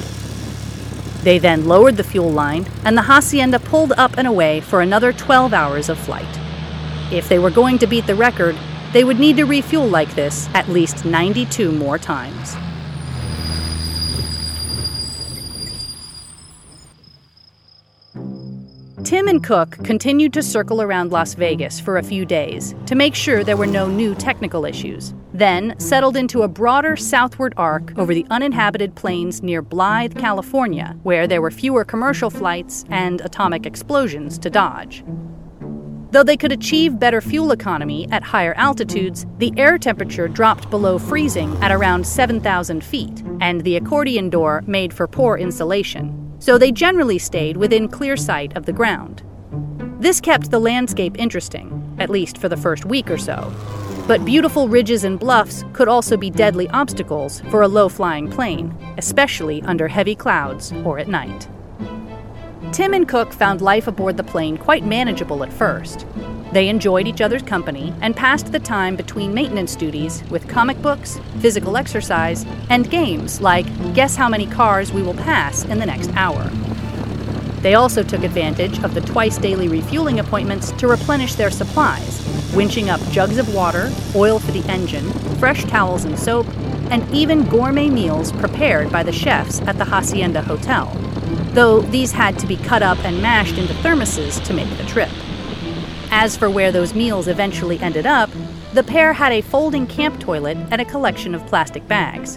They 1.22 1.38
then 1.38 1.66
lowered 1.66 1.96
the 1.96 2.04
fuel 2.04 2.30
line, 2.30 2.66
and 2.84 2.98
the 2.98 3.02
Hacienda 3.02 3.58
pulled 3.58 3.92
up 3.92 4.18
and 4.18 4.28
away 4.28 4.60
for 4.60 4.82
another 4.82 5.10
12 5.10 5.54
hours 5.54 5.88
of 5.88 5.98
flight. 5.98 6.38
If 7.10 7.30
they 7.30 7.38
were 7.38 7.50
going 7.50 7.78
to 7.78 7.86
beat 7.86 8.06
the 8.06 8.14
record, 8.14 8.56
they 8.92 9.04
would 9.04 9.18
need 9.18 9.38
to 9.38 9.44
refuel 9.44 9.88
like 9.88 10.14
this 10.14 10.48
at 10.52 10.68
least 10.68 11.06
92 11.06 11.72
more 11.72 11.96
times. 11.96 12.54
And 19.34 19.42
Cook 19.42 19.82
continued 19.82 20.32
to 20.34 20.44
circle 20.44 20.80
around 20.80 21.10
Las 21.10 21.34
Vegas 21.34 21.80
for 21.80 21.96
a 21.96 22.04
few 22.04 22.24
days 22.24 22.72
to 22.86 22.94
make 22.94 23.16
sure 23.16 23.42
there 23.42 23.56
were 23.56 23.66
no 23.66 23.88
new 23.88 24.14
technical 24.14 24.64
issues, 24.64 25.12
then 25.32 25.74
settled 25.80 26.16
into 26.16 26.42
a 26.42 26.48
broader 26.48 26.94
southward 26.94 27.52
arc 27.56 27.98
over 27.98 28.14
the 28.14 28.24
uninhabited 28.30 28.94
plains 28.94 29.42
near 29.42 29.60
Blythe, 29.60 30.16
California, 30.16 30.96
where 31.02 31.26
there 31.26 31.42
were 31.42 31.50
fewer 31.50 31.84
commercial 31.84 32.30
flights 32.30 32.84
and 32.90 33.22
atomic 33.22 33.66
explosions 33.66 34.38
to 34.38 34.50
dodge. 34.50 35.02
Though 36.12 36.22
they 36.22 36.36
could 36.36 36.52
achieve 36.52 37.00
better 37.00 37.20
fuel 37.20 37.50
economy 37.50 38.06
at 38.12 38.22
higher 38.22 38.54
altitudes, 38.54 39.26
the 39.38 39.52
air 39.56 39.78
temperature 39.78 40.28
dropped 40.28 40.70
below 40.70 40.96
freezing 40.96 41.56
at 41.60 41.72
around 41.72 42.06
7,000 42.06 42.84
feet, 42.84 43.24
and 43.40 43.62
the 43.62 43.74
accordion 43.74 44.30
door 44.30 44.62
made 44.68 44.94
for 44.94 45.08
poor 45.08 45.36
insulation, 45.36 46.23
so 46.44 46.58
they 46.58 46.70
generally 46.70 47.16
stayed 47.16 47.56
within 47.56 47.88
clear 47.88 48.18
sight 48.18 48.54
of 48.54 48.66
the 48.66 48.72
ground. 48.72 49.22
This 49.98 50.20
kept 50.20 50.50
the 50.50 50.58
landscape 50.58 51.16
interesting, 51.18 51.96
at 51.98 52.10
least 52.10 52.36
for 52.36 52.50
the 52.50 52.56
first 52.56 52.84
week 52.84 53.10
or 53.10 53.16
so. 53.16 53.50
But 54.06 54.26
beautiful 54.26 54.68
ridges 54.68 55.04
and 55.04 55.18
bluffs 55.18 55.64
could 55.72 55.88
also 55.88 56.18
be 56.18 56.28
deadly 56.28 56.68
obstacles 56.68 57.40
for 57.48 57.62
a 57.62 57.68
low 57.68 57.88
flying 57.88 58.30
plane, 58.30 58.76
especially 58.98 59.62
under 59.62 59.88
heavy 59.88 60.14
clouds 60.14 60.70
or 60.84 60.98
at 60.98 61.08
night. 61.08 61.48
Timm 62.72 62.92
and 62.92 63.08
Cook 63.08 63.32
found 63.32 63.62
life 63.62 63.86
aboard 63.86 64.18
the 64.18 64.22
plane 64.22 64.58
quite 64.58 64.84
manageable 64.84 65.44
at 65.44 65.52
first. 65.52 66.04
They 66.54 66.68
enjoyed 66.68 67.08
each 67.08 67.20
other's 67.20 67.42
company 67.42 67.92
and 68.00 68.14
passed 68.14 68.52
the 68.52 68.60
time 68.60 68.94
between 68.94 69.34
maintenance 69.34 69.74
duties 69.74 70.22
with 70.30 70.46
comic 70.46 70.80
books, 70.80 71.18
physical 71.40 71.76
exercise, 71.76 72.46
and 72.70 72.88
games 72.88 73.40
like 73.40 73.66
Guess 73.92 74.14
How 74.14 74.28
Many 74.28 74.46
Cars 74.46 74.92
We 74.92 75.02
Will 75.02 75.14
Pass 75.14 75.64
in 75.64 75.80
the 75.80 75.86
Next 75.86 76.10
Hour. 76.14 76.44
They 77.62 77.74
also 77.74 78.04
took 78.04 78.22
advantage 78.22 78.78
of 78.84 78.94
the 78.94 79.00
twice 79.00 79.36
daily 79.36 79.66
refueling 79.66 80.20
appointments 80.20 80.70
to 80.70 80.86
replenish 80.86 81.34
their 81.34 81.50
supplies, 81.50 82.20
winching 82.52 82.86
up 82.86 83.00
jugs 83.10 83.36
of 83.36 83.52
water, 83.52 83.90
oil 84.14 84.38
for 84.38 84.52
the 84.52 84.64
engine, 84.70 85.12
fresh 85.40 85.64
towels 85.64 86.04
and 86.04 86.16
soap, 86.16 86.46
and 86.88 87.02
even 87.12 87.48
gourmet 87.48 87.90
meals 87.90 88.30
prepared 88.30 88.92
by 88.92 89.02
the 89.02 89.10
chefs 89.10 89.60
at 89.62 89.76
the 89.76 89.86
Hacienda 89.86 90.42
Hotel, 90.42 90.86
though 91.52 91.80
these 91.80 92.12
had 92.12 92.38
to 92.38 92.46
be 92.46 92.58
cut 92.58 92.84
up 92.84 92.98
and 93.04 93.20
mashed 93.20 93.58
into 93.58 93.74
thermoses 93.74 94.40
to 94.44 94.54
make 94.54 94.70
the 94.78 94.84
trip. 94.84 95.10
As 96.16 96.36
for 96.36 96.48
where 96.48 96.70
those 96.70 96.94
meals 96.94 97.26
eventually 97.26 97.76
ended 97.80 98.06
up, 98.06 98.30
the 98.72 98.84
pair 98.84 99.12
had 99.12 99.32
a 99.32 99.40
folding 99.40 99.84
camp 99.84 100.20
toilet 100.20 100.56
and 100.70 100.80
a 100.80 100.84
collection 100.84 101.34
of 101.34 101.44
plastic 101.46 101.88
bags. 101.88 102.36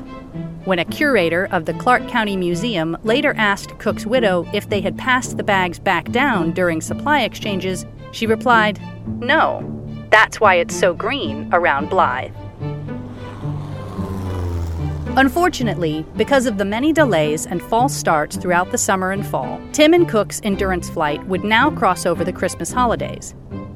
When 0.65 0.79
a 0.79 0.85
curator 0.85 1.47
of 1.51 1.65
the 1.65 1.75
Clark 1.75 2.07
County 2.07 2.35
Museum 2.35 2.97
later 3.03 3.35
asked 3.37 3.77
Cook's 3.77 4.07
widow 4.07 4.47
if 4.51 4.67
they 4.67 4.81
had 4.81 4.97
passed 4.97 5.37
the 5.37 5.43
bags 5.43 5.77
back 5.77 6.11
down 6.11 6.53
during 6.53 6.81
supply 6.81 7.21
exchanges, 7.21 7.85
she 8.11 8.25
replied, 8.25 8.81
No. 9.19 9.61
That's 10.09 10.41
why 10.41 10.55
it's 10.55 10.75
so 10.75 10.95
green 10.95 11.47
around 11.53 11.91
Blythe. 11.91 12.33
Unfortunately, 15.17 16.03
because 16.15 16.47
of 16.47 16.57
the 16.57 16.65
many 16.65 16.91
delays 16.93 17.45
and 17.45 17.61
false 17.61 17.95
starts 17.95 18.37
throughout 18.37 18.71
the 18.71 18.77
summer 18.79 19.11
and 19.11 19.25
fall, 19.25 19.61
Timm 19.71 19.93
and 19.93 20.09
Cook's 20.09 20.41
endurance 20.43 20.89
flight 20.89 21.23
would 21.27 21.43
now 21.43 21.69
cross 21.69 22.07
over 22.07 22.23
the 22.23 22.33
Christmas 22.33 22.71
holidays. 22.71 23.35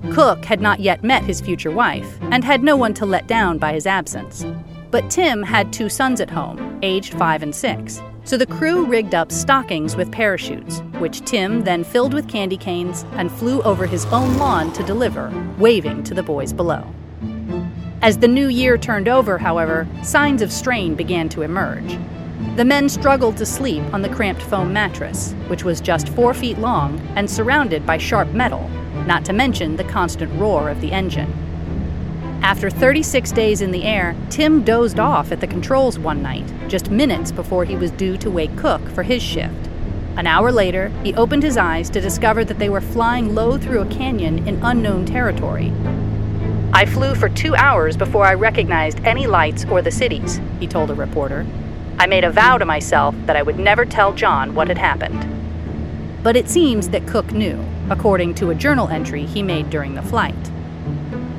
Cook 0.09 0.43
had 0.43 0.61
not 0.61 0.79
yet 0.79 1.03
met 1.03 1.23
his 1.23 1.39
future 1.39 1.71
wife 1.71 2.17
and 2.31 2.43
had 2.43 2.63
no 2.63 2.75
one 2.75 2.93
to 2.95 3.05
let 3.05 3.27
down 3.27 3.57
by 3.57 3.71
his 3.71 3.85
absence. 3.85 4.45
But 4.89 5.09
Timm 5.09 5.43
had 5.43 5.71
two 5.71 5.87
sons 5.87 6.19
at 6.19 6.29
home, 6.29 6.79
aged 6.81 7.13
five 7.13 7.43
and 7.43 7.55
six, 7.55 8.01
so 8.23 8.35
the 8.35 8.45
crew 8.45 8.85
rigged 8.85 9.15
up 9.15 9.31
stockings 9.31 9.95
with 9.95 10.11
parachutes, 10.11 10.79
which 10.99 11.21
Timm 11.21 11.63
then 11.63 11.83
filled 11.83 12.13
with 12.13 12.27
candy 12.27 12.57
canes 12.57 13.05
and 13.13 13.31
flew 13.31 13.61
over 13.61 13.85
his 13.85 14.05
own 14.07 14.37
lawn 14.37 14.73
to 14.73 14.83
deliver, 14.83 15.31
waving 15.57 16.03
to 16.03 16.13
the 16.13 16.23
boys 16.23 16.51
below. 16.51 16.85
As 18.01 18.17
the 18.17 18.27
new 18.27 18.47
year 18.47 18.77
turned 18.77 19.07
over, 19.07 19.37
however, 19.37 19.87
signs 20.03 20.41
of 20.41 20.51
strain 20.51 20.95
began 20.95 21.29
to 21.29 21.43
emerge. 21.43 21.97
The 22.57 22.65
men 22.65 22.89
struggled 22.89 23.37
to 23.37 23.45
sleep 23.45 23.83
on 23.93 24.01
the 24.01 24.09
cramped 24.09 24.41
foam 24.41 24.73
mattress, 24.73 25.33
which 25.47 25.63
was 25.63 25.79
just 25.79 26.09
four 26.09 26.33
feet 26.33 26.57
long 26.57 26.99
and 27.15 27.29
surrounded 27.29 27.85
by 27.85 27.97
sharp 27.97 28.29
metal 28.29 28.69
not 29.07 29.25
to 29.25 29.33
mention 29.33 29.75
the 29.75 29.83
constant 29.83 30.31
roar 30.39 30.69
of 30.69 30.81
the 30.81 30.91
engine. 30.91 31.33
After 32.43 32.69
36 32.69 33.31
days 33.31 33.61
in 33.61 33.71
the 33.71 33.83
air, 33.83 34.15
Timm 34.29 34.63
dozed 34.63 34.99
off 34.99 35.31
at 35.31 35.41
the 35.41 35.47
controls 35.47 35.99
one 35.99 36.23
night, 36.23 36.51
just 36.67 36.89
minutes 36.89 37.31
before 37.31 37.65
he 37.65 37.75
was 37.75 37.91
due 37.91 38.17
to 38.17 38.31
wake 38.31 38.55
Cook 38.57 38.81
for 38.89 39.03
his 39.03 39.21
shift. 39.21 39.69
An 40.17 40.27
hour 40.27 40.51
later, 40.51 40.91
he 41.03 41.13
opened 41.13 41.43
his 41.43 41.55
eyes 41.55 41.89
to 41.91 42.01
discover 42.01 42.43
that 42.43 42.59
they 42.59 42.69
were 42.69 42.81
flying 42.81 43.35
low 43.35 43.57
through 43.57 43.81
a 43.81 43.85
canyon 43.85 44.47
in 44.47 44.61
unknown 44.63 45.05
territory. 45.05 45.71
I 46.73 46.85
flew 46.85 47.15
for 47.15 47.29
two 47.29 47.55
hours 47.55 47.95
before 47.95 48.25
I 48.25 48.33
recognized 48.33 48.99
any 49.01 49.27
lights 49.27 49.65
or 49.65 49.81
the 49.81 49.91
cities, 49.91 50.41
he 50.59 50.67
told 50.67 50.89
a 50.89 50.95
reporter. 50.95 51.45
I 51.99 52.07
made 52.07 52.23
a 52.23 52.31
vow 52.31 52.57
to 52.57 52.65
myself 52.65 53.13
that 53.25 53.35
I 53.35 53.43
would 53.43 53.59
never 53.59 53.85
tell 53.85 54.13
John 54.13 54.55
what 54.55 54.67
had 54.67 54.77
happened. 54.77 55.25
But 56.23 56.35
it 56.35 56.49
seems 56.49 56.89
that 56.89 57.07
Cook 57.07 57.31
knew 57.31 57.63
according 57.89 58.35
to 58.35 58.49
a 58.49 58.55
journal 58.55 58.87
entry 58.89 59.25
he 59.25 59.41
made 59.41 59.69
during 59.69 59.95
the 59.95 60.01
flight. 60.01 60.51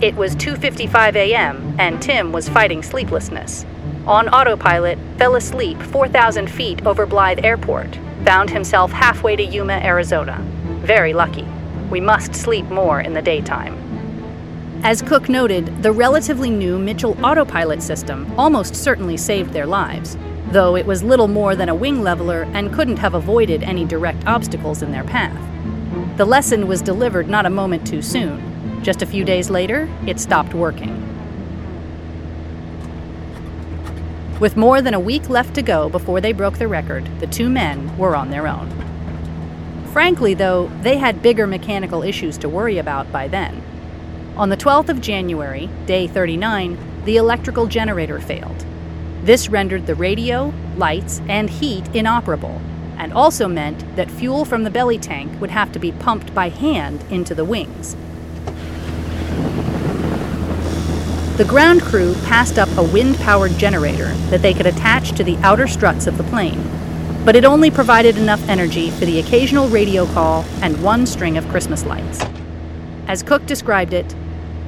It 0.00 0.16
was 0.16 0.34
2:55 0.36 1.14
a.m. 1.14 1.76
and 1.78 2.02
Timm 2.02 2.32
was 2.32 2.48
fighting 2.48 2.82
sleeplessness. 2.82 3.64
On 4.06 4.28
autopilot, 4.28 4.98
fell 5.16 5.36
asleep 5.36 5.80
4,000 5.80 6.50
feet 6.50 6.84
over 6.84 7.06
Blythe 7.06 7.44
Airport, 7.44 7.98
found 8.24 8.50
himself 8.50 8.90
halfway 8.90 9.36
to 9.36 9.44
Yuma, 9.44 9.74
Arizona. 9.74 10.38
Very 10.80 11.12
lucky. 11.12 11.46
We 11.88 12.00
must 12.00 12.34
sleep 12.34 12.66
more 12.66 13.00
in 13.00 13.12
the 13.12 13.22
daytime. 13.22 13.78
As 14.82 15.02
Cook 15.02 15.28
noted, 15.28 15.84
the 15.84 15.92
relatively 15.92 16.50
new 16.50 16.76
Mitchell 16.76 17.16
autopilot 17.24 17.80
system 17.80 18.26
almost 18.36 18.74
certainly 18.74 19.16
saved 19.16 19.52
their 19.52 19.66
lives, 19.66 20.16
though 20.50 20.74
it 20.74 20.84
was 20.84 21.04
little 21.04 21.28
more 21.28 21.54
than 21.54 21.68
a 21.68 21.74
wing 21.74 22.02
leveler 22.02 22.42
and 22.52 22.72
couldn't 22.72 22.98
have 22.98 23.14
avoided 23.14 23.62
any 23.62 23.84
direct 23.84 24.26
obstacles 24.26 24.82
in 24.82 24.90
their 24.90 25.04
path. 25.04 25.38
The 26.16 26.26
lesson 26.26 26.66
was 26.66 26.82
delivered 26.82 27.28
not 27.28 27.46
a 27.46 27.50
moment 27.50 27.86
too 27.86 28.02
soon. 28.02 28.82
Just 28.82 29.00
a 29.00 29.06
few 29.06 29.24
days 29.24 29.48
later, 29.48 29.88
it 30.06 30.20
stopped 30.20 30.52
working. 30.52 31.08
With 34.38 34.56
more 34.56 34.82
than 34.82 34.92
a 34.92 35.00
week 35.00 35.30
left 35.30 35.54
to 35.54 35.62
go 35.62 35.88
before 35.88 36.20
they 36.20 36.32
broke 36.32 36.58
the 36.58 36.68
record, 36.68 37.06
the 37.20 37.26
two 37.26 37.48
men 37.48 37.96
were 37.96 38.14
on 38.14 38.28
their 38.28 38.46
own. 38.46 38.68
Frankly, 39.92 40.34
though, 40.34 40.70
they 40.82 40.98
had 40.98 41.22
bigger 41.22 41.46
mechanical 41.46 42.02
issues 42.02 42.36
to 42.38 42.48
worry 42.48 42.76
about 42.76 43.10
by 43.10 43.26
then. 43.26 43.62
On 44.36 44.50
the 44.50 44.56
12th 44.56 44.90
of 44.90 45.00
January, 45.00 45.70
day 45.86 46.06
39, 46.06 47.04
the 47.06 47.16
electrical 47.16 47.66
generator 47.66 48.20
failed. 48.20 48.66
This 49.22 49.48
rendered 49.48 49.86
the 49.86 49.94
radio, 49.94 50.52
lights, 50.76 51.22
and 51.28 51.48
heat 51.48 51.86
inoperable, 51.94 52.60
and 53.02 53.12
also 53.14 53.48
meant 53.48 53.96
that 53.96 54.08
fuel 54.08 54.44
from 54.44 54.62
the 54.62 54.70
belly 54.70 54.96
tank 54.96 55.40
would 55.40 55.50
have 55.50 55.72
to 55.72 55.80
be 55.80 55.90
pumped 55.90 56.32
by 56.32 56.48
hand 56.48 57.04
into 57.10 57.34
the 57.34 57.44
wings. 57.44 57.96
The 61.36 61.44
ground 61.44 61.82
crew 61.82 62.14
passed 62.26 62.60
up 62.60 62.68
a 62.78 62.82
wind 62.82 63.16
powered 63.16 63.58
generator 63.58 64.14
that 64.30 64.40
they 64.40 64.54
could 64.54 64.66
attach 64.66 65.10
to 65.16 65.24
the 65.24 65.36
outer 65.38 65.66
struts 65.66 66.06
of 66.06 66.16
the 66.16 66.22
plane, 66.22 66.62
but 67.24 67.34
it 67.34 67.44
only 67.44 67.72
provided 67.72 68.16
enough 68.16 68.48
energy 68.48 68.90
for 68.90 69.04
the 69.04 69.18
occasional 69.18 69.68
radio 69.68 70.06
call 70.06 70.44
and 70.60 70.80
one 70.80 71.04
string 71.04 71.36
of 71.36 71.48
Christmas 71.48 71.84
lights. 71.84 72.24
As 73.08 73.24
Cook 73.24 73.44
described 73.46 73.94
it, 73.94 74.14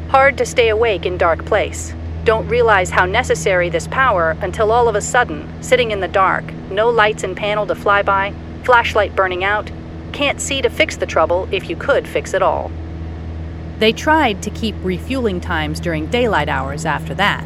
hard 0.08 0.36
to 0.38 0.44
stay 0.44 0.70
awake 0.70 1.06
in 1.06 1.16
dark 1.16 1.44
place. 1.44 1.94
Don't 2.24 2.48
realize 2.48 2.88
how 2.88 3.04
necessary 3.04 3.68
this 3.68 3.86
power 3.88 4.34
until 4.40 4.72
all 4.72 4.88
of 4.88 4.94
a 4.94 5.02
sudden, 5.02 5.62
sitting 5.62 5.90
in 5.90 6.00
the 6.00 6.08
dark, 6.08 6.50
no 6.70 6.88
lights 6.88 7.22
in 7.22 7.34
panel 7.34 7.66
to 7.66 7.74
fly 7.74 8.00
by, 8.00 8.32
flashlight 8.62 9.14
burning 9.14 9.44
out, 9.44 9.70
can't 10.12 10.40
see 10.40 10.62
to 10.62 10.70
fix 10.70 10.96
the 10.96 11.04
trouble 11.04 11.46
if 11.52 11.68
you 11.68 11.76
could 11.76 12.08
fix 12.08 12.32
it 12.32 12.40
all. 12.40 12.72
They 13.78 13.92
tried 13.92 14.42
to 14.42 14.50
keep 14.50 14.74
refueling 14.82 15.38
times 15.38 15.80
during 15.80 16.06
daylight 16.06 16.48
hours 16.48 16.86
after 16.86 17.12
that, 17.16 17.44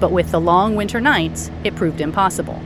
but 0.00 0.10
with 0.10 0.32
the 0.32 0.40
long 0.40 0.74
winter 0.74 1.00
nights, 1.00 1.52
it 1.62 1.76
proved 1.76 2.00
impossible. 2.00 2.60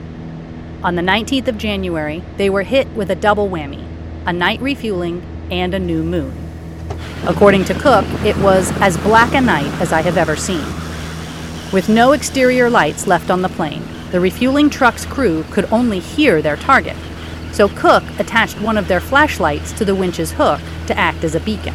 On 0.82 0.94
the 0.94 1.02
19th 1.02 1.48
of 1.48 1.58
January, 1.58 2.22
they 2.38 2.48
were 2.48 2.62
hit 2.62 2.88
with 2.92 3.10
a 3.10 3.14
double 3.14 3.50
whammy 3.50 3.86
a 4.24 4.32
night 4.32 4.60
refueling 4.62 5.22
and 5.50 5.74
a 5.74 5.78
new 5.78 6.02
moon. 6.02 6.32
According 7.26 7.64
to 7.66 7.74
Cook, 7.74 8.06
it 8.24 8.36
was 8.38 8.70
as 8.80 8.96
black 8.98 9.34
a 9.34 9.42
night 9.42 9.70
as 9.80 9.92
I 9.92 10.00
have 10.00 10.16
ever 10.16 10.36
seen. 10.36 10.79
With 11.72 11.88
no 11.88 12.10
exterior 12.10 12.68
lights 12.68 13.06
left 13.06 13.30
on 13.30 13.42
the 13.42 13.48
plane, 13.48 13.84
the 14.10 14.18
refueling 14.18 14.70
truck's 14.70 15.04
crew 15.04 15.44
could 15.52 15.72
only 15.72 16.00
hear 16.00 16.42
their 16.42 16.56
target, 16.56 16.96
so 17.52 17.68
Cook 17.68 18.02
attached 18.18 18.60
one 18.60 18.76
of 18.76 18.88
their 18.88 18.98
flashlights 18.98 19.70
to 19.74 19.84
the 19.84 19.94
winch's 19.94 20.32
hook 20.32 20.60
to 20.88 20.98
act 20.98 21.22
as 21.22 21.36
a 21.36 21.40
beacon. 21.40 21.74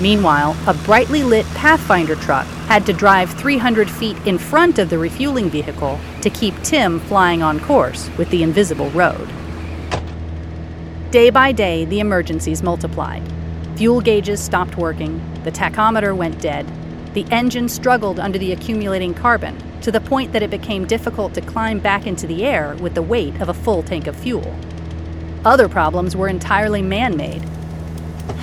Meanwhile, 0.00 0.56
a 0.68 0.74
brightly 0.74 1.24
lit 1.24 1.46
Pathfinder 1.46 2.14
truck 2.14 2.46
had 2.68 2.86
to 2.86 2.92
drive 2.92 3.34
300 3.34 3.90
feet 3.90 4.16
in 4.24 4.38
front 4.38 4.78
of 4.78 4.88
the 4.88 4.98
refueling 4.98 5.50
vehicle 5.50 5.98
to 6.20 6.30
keep 6.30 6.60
Timm 6.62 7.00
flying 7.00 7.42
on 7.42 7.58
course 7.58 8.08
with 8.16 8.30
the 8.30 8.44
invisible 8.44 8.90
road. 8.90 9.28
Day 11.10 11.30
by 11.30 11.50
day, 11.50 11.86
the 11.86 11.98
emergencies 11.98 12.62
multiplied. 12.62 13.22
Fuel 13.74 14.00
gauges 14.00 14.40
stopped 14.40 14.76
working, 14.76 15.20
the 15.42 15.50
tachometer 15.50 16.16
went 16.16 16.40
dead, 16.40 16.70
the 17.14 17.26
engine 17.30 17.68
struggled 17.68 18.18
under 18.18 18.38
the 18.38 18.52
accumulating 18.52 19.12
carbon 19.12 19.56
to 19.82 19.92
the 19.92 20.00
point 20.00 20.32
that 20.32 20.42
it 20.42 20.50
became 20.50 20.86
difficult 20.86 21.34
to 21.34 21.40
climb 21.42 21.78
back 21.78 22.06
into 22.06 22.26
the 22.26 22.44
air 22.44 22.74
with 22.76 22.94
the 22.94 23.02
weight 23.02 23.38
of 23.40 23.48
a 23.50 23.54
full 23.54 23.82
tank 23.82 24.06
of 24.06 24.16
fuel. 24.16 24.56
Other 25.44 25.68
problems 25.68 26.16
were 26.16 26.28
entirely 26.28 26.80
man 26.80 27.16
made. 27.16 27.46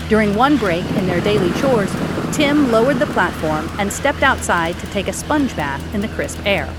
During 0.07 0.35
one 0.35 0.57
break 0.57 0.85
in 0.97 1.07
their 1.07 1.21
daily 1.21 1.51
chores, 1.59 1.91
Timm 2.31 2.71
lowered 2.71 2.99
the 2.99 3.07
platform 3.07 3.69
and 3.79 3.91
stepped 3.91 4.21
outside 4.21 4.77
to 4.79 4.87
take 4.87 5.07
a 5.07 5.13
sponge 5.13 5.55
bath 5.55 5.83
in 5.95 6.01
the 6.01 6.07
crisp 6.09 6.39
air. 6.45 6.71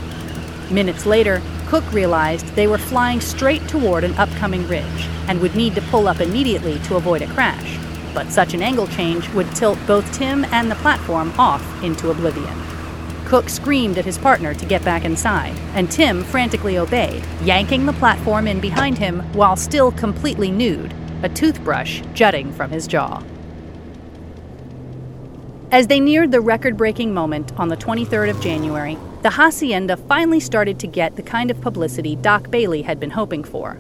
Minutes 0.71 1.07
later, 1.07 1.43
Cook 1.67 1.93
realized 1.93 2.47
they 2.55 2.69
were 2.69 2.79
flying 2.79 3.21
straight 3.21 3.67
toward 3.67 4.05
an 4.05 4.15
upcoming 4.15 4.67
ridge 4.69 5.09
and 5.27 5.41
would 5.41 5.57
need 5.57 5.75
to 5.75 5.83
pull 5.83 6.07
up 6.07 6.21
immediately 6.21 6.79
to 6.81 6.97
avoid 6.97 7.23
a 7.23 7.27
crash 7.29 7.79
but 8.15 8.31
such 8.31 8.55
an 8.55 8.63
angle 8.63 8.87
change 8.89 9.29
would 9.31 9.51
tilt 9.55 9.79
both 9.87 10.11
Timm 10.13 10.45
and 10.47 10.71
the 10.71 10.77
platform 10.77 11.33
off 11.39 11.63
into 11.83 12.11
oblivion. 12.11 12.59
Cook 13.27 13.49
screamed 13.49 13.97
at 13.97 14.05
his 14.05 14.19
partner 14.19 14.55
to 14.55 14.67
get 14.67 14.85
back 14.85 15.05
inside, 15.05 15.57
and 15.75 15.91
Timm 15.91 16.25
frantically 16.25 16.79
obeyed, 16.79 17.25
yanking 17.43 17.87
the 17.87 17.93
platform 17.95 18.47
in 18.47 18.61
behind 18.61 18.99
him 18.99 19.21
while 19.35 19.57
still 19.57 19.93
completely 19.93 20.51
nude, 20.51 20.95
a 21.23 21.29
toothbrush 21.29 22.03
jutting 22.13 22.53
from 22.53 22.71
his 22.71 22.87
jaw. 22.87 23.23
As 25.73 25.87
they 25.87 26.01
neared 26.01 26.33
the 26.33 26.41
record 26.41 26.77
breaking 26.77 27.15
moment 27.15 27.53
on 27.57 27.69
the 27.69 27.77
23rd 27.77 28.31
of 28.31 28.41
January, 28.41 28.99
the 29.23 29.31
Hacienda 29.31 29.97
finally 29.97 30.41
started 30.41 30.81
to 30.81 30.89
get 30.89 31.15
the 31.15 31.23
kind 31.23 31.51
of 31.51 31.61
publicity 31.61 32.17
Doc 32.17 32.51
Bailey 32.51 32.83
had 32.83 32.99
been 32.99 33.11
hoping 33.11 33.45
for. 33.45 33.79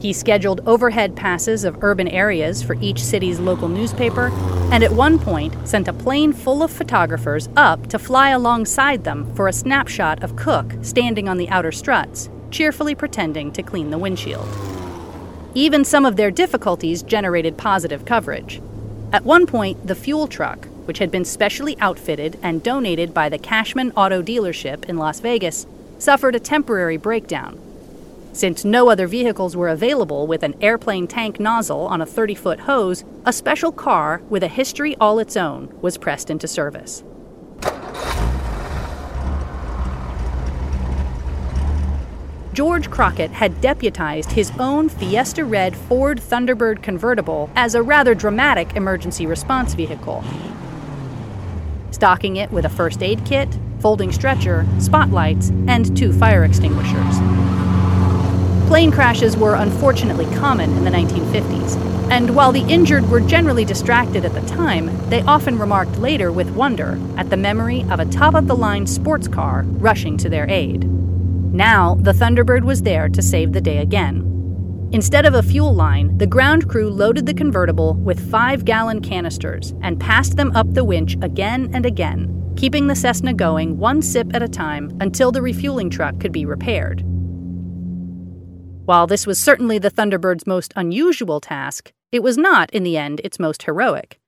He 0.00 0.12
scheduled 0.12 0.60
overhead 0.66 1.16
passes 1.16 1.64
of 1.64 1.82
urban 1.82 2.06
areas 2.06 2.62
for 2.62 2.76
each 2.80 3.02
city's 3.02 3.40
local 3.40 3.68
newspaper, 3.68 4.30
and 4.70 4.84
at 4.84 4.92
one 4.92 5.18
point 5.18 5.54
sent 5.66 5.88
a 5.88 5.92
plane 5.92 6.32
full 6.32 6.62
of 6.62 6.70
photographers 6.70 7.48
up 7.56 7.88
to 7.88 7.98
fly 7.98 8.30
alongside 8.30 9.02
them 9.02 9.34
for 9.34 9.48
a 9.48 9.52
snapshot 9.52 10.22
of 10.22 10.36
Cook 10.36 10.72
standing 10.82 11.28
on 11.28 11.36
the 11.36 11.48
outer 11.48 11.72
struts, 11.72 12.30
cheerfully 12.52 12.94
pretending 12.94 13.50
to 13.52 13.62
clean 13.62 13.90
the 13.90 13.98
windshield. 13.98 14.48
Even 15.54 15.84
some 15.84 16.04
of 16.04 16.14
their 16.14 16.30
difficulties 16.30 17.02
generated 17.02 17.56
positive 17.56 18.04
coverage. 18.04 18.62
At 19.12 19.24
one 19.24 19.46
point, 19.46 19.84
the 19.84 19.96
fuel 19.96 20.28
truck, 20.28 20.66
which 20.84 20.98
had 20.98 21.10
been 21.10 21.24
specially 21.24 21.76
outfitted 21.80 22.38
and 22.40 22.62
donated 22.62 23.12
by 23.12 23.28
the 23.28 23.38
Cashman 23.38 23.90
Auto 23.96 24.22
Dealership 24.22 24.84
in 24.84 24.96
Las 24.96 25.18
Vegas, 25.18 25.66
suffered 25.98 26.36
a 26.36 26.40
temporary 26.40 26.96
breakdown 26.96 27.58
since 28.38 28.64
no 28.64 28.88
other 28.88 29.08
vehicles 29.08 29.56
were 29.56 29.68
available 29.68 30.28
with 30.28 30.44
an 30.44 30.54
airplane 30.60 31.08
tank 31.08 31.40
nozzle 31.40 31.88
on 31.88 32.00
a 32.00 32.06
30 32.06 32.36
foot 32.36 32.60
hose, 32.60 33.04
a 33.24 33.32
special 33.32 33.72
car 33.72 34.22
with 34.28 34.44
a 34.44 34.48
history 34.48 34.94
all 35.00 35.18
its 35.18 35.36
own 35.36 35.76
was 35.80 35.98
pressed 35.98 36.30
into 36.30 36.46
service. 36.46 37.02
George 42.52 42.88
Crockett 42.90 43.32
had 43.32 43.60
deputized 43.60 44.30
his 44.30 44.52
own 44.60 44.88
Fiesta 44.88 45.44
Red 45.44 45.76
Ford 45.76 46.20
Thunderbird 46.20 46.80
convertible 46.80 47.50
as 47.56 47.74
a 47.74 47.82
rather 47.82 48.14
dramatic 48.14 48.76
emergency 48.76 49.26
response 49.26 49.74
vehicle. 49.74 50.22
Stocking 51.90 52.36
it 52.36 52.52
with 52.52 52.64
a 52.64 52.68
first 52.68 53.02
aid 53.02 53.24
kit, 53.24 53.48
folding 53.80 54.12
stretcher, 54.12 54.64
spotlights, 54.78 55.50
and 55.66 55.96
two 55.96 56.12
fire 56.12 56.44
extinguishers. 56.44 57.37
Plane 58.68 58.90
crashes 58.92 59.34
were 59.34 59.54
unfortunately 59.54 60.26
common 60.36 60.70
in 60.76 60.84
the 60.84 60.90
1950s, 60.90 61.74
and 62.10 62.36
while 62.36 62.52
the 62.52 62.68
injured 62.68 63.08
were 63.08 63.18
generally 63.18 63.64
distracted 63.64 64.26
at 64.26 64.34
the 64.34 64.42
time, 64.42 64.90
they 65.08 65.22
often 65.22 65.58
remarked 65.58 65.98
later 65.98 66.30
with 66.30 66.50
wonder 66.50 67.00
at 67.16 67.30
the 67.30 67.36
memory 67.38 67.86
of 67.90 67.98
a 67.98 68.04
top 68.04 68.34
of 68.34 68.46
the 68.46 68.54
line 68.54 68.86
sports 68.86 69.26
car 69.26 69.62
rushing 69.62 70.18
to 70.18 70.28
their 70.28 70.46
aid. 70.50 70.84
Now, 70.84 71.94
the 71.94 72.12
Thunderbird 72.12 72.62
was 72.62 72.82
there 72.82 73.08
to 73.08 73.22
save 73.22 73.54
the 73.54 73.62
day 73.62 73.78
again. 73.78 74.90
Instead 74.92 75.24
of 75.24 75.32
a 75.32 75.42
fuel 75.42 75.74
line, 75.74 76.18
the 76.18 76.26
ground 76.26 76.68
crew 76.68 76.90
loaded 76.90 77.24
the 77.24 77.32
convertible 77.32 77.94
with 77.94 78.30
five 78.30 78.66
gallon 78.66 79.00
canisters 79.00 79.72
and 79.80 79.98
passed 79.98 80.36
them 80.36 80.54
up 80.54 80.74
the 80.74 80.84
winch 80.84 81.16
again 81.22 81.70
and 81.72 81.86
again, 81.86 82.52
keeping 82.54 82.86
the 82.86 82.94
Cessna 82.94 83.32
going 83.32 83.78
one 83.78 84.02
sip 84.02 84.34
at 84.34 84.42
a 84.42 84.48
time 84.48 84.94
until 85.00 85.32
the 85.32 85.40
refueling 85.40 85.88
truck 85.88 86.20
could 86.20 86.32
be 86.32 86.44
repaired. 86.44 87.02
While 88.88 89.06
this 89.06 89.26
was 89.26 89.38
certainly 89.38 89.76
the 89.76 89.90
Thunderbird's 89.90 90.46
most 90.46 90.72
unusual 90.74 91.40
task, 91.40 91.92
it 92.10 92.22
was 92.22 92.38
not, 92.38 92.70
in 92.70 92.84
the 92.84 92.96
end, 92.96 93.20
its 93.22 93.38
most 93.38 93.64
heroic. 93.64 94.18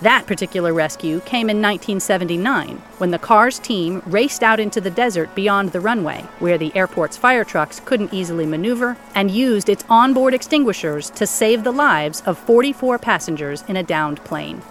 That 0.00 0.28
particular 0.28 0.72
rescue 0.72 1.18
came 1.22 1.50
in 1.50 1.56
1979 1.60 2.76
when 2.98 3.10
the 3.10 3.18
car's 3.18 3.58
team 3.58 4.00
raced 4.06 4.44
out 4.44 4.60
into 4.60 4.80
the 4.80 4.92
desert 4.92 5.34
beyond 5.34 5.72
the 5.72 5.80
runway, 5.80 6.20
where 6.38 6.56
the 6.56 6.70
airport's 6.76 7.16
fire 7.16 7.42
trucks 7.42 7.80
couldn't 7.80 8.14
easily 8.14 8.46
maneuver, 8.46 8.96
and 9.12 9.32
used 9.32 9.68
its 9.68 9.84
onboard 9.88 10.32
extinguishers 10.32 11.10
to 11.10 11.26
save 11.26 11.64
the 11.64 11.72
lives 11.72 12.22
of 12.26 12.38
44 12.38 12.96
passengers 13.00 13.64
in 13.66 13.76
a 13.76 13.82
downed 13.82 14.22
plane. 14.22 14.62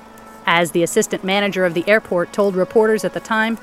As 0.45 0.71
the 0.71 0.84
assistant 0.84 1.25
manager 1.25 1.65
of 1.65 1.73
the 1.73 1.88
airport 1.89 2.32
told 2.32 2.56
reporters 2.56 3.04
at 3.04 3.13
the 3.13 3.19
time, 3.19 3.58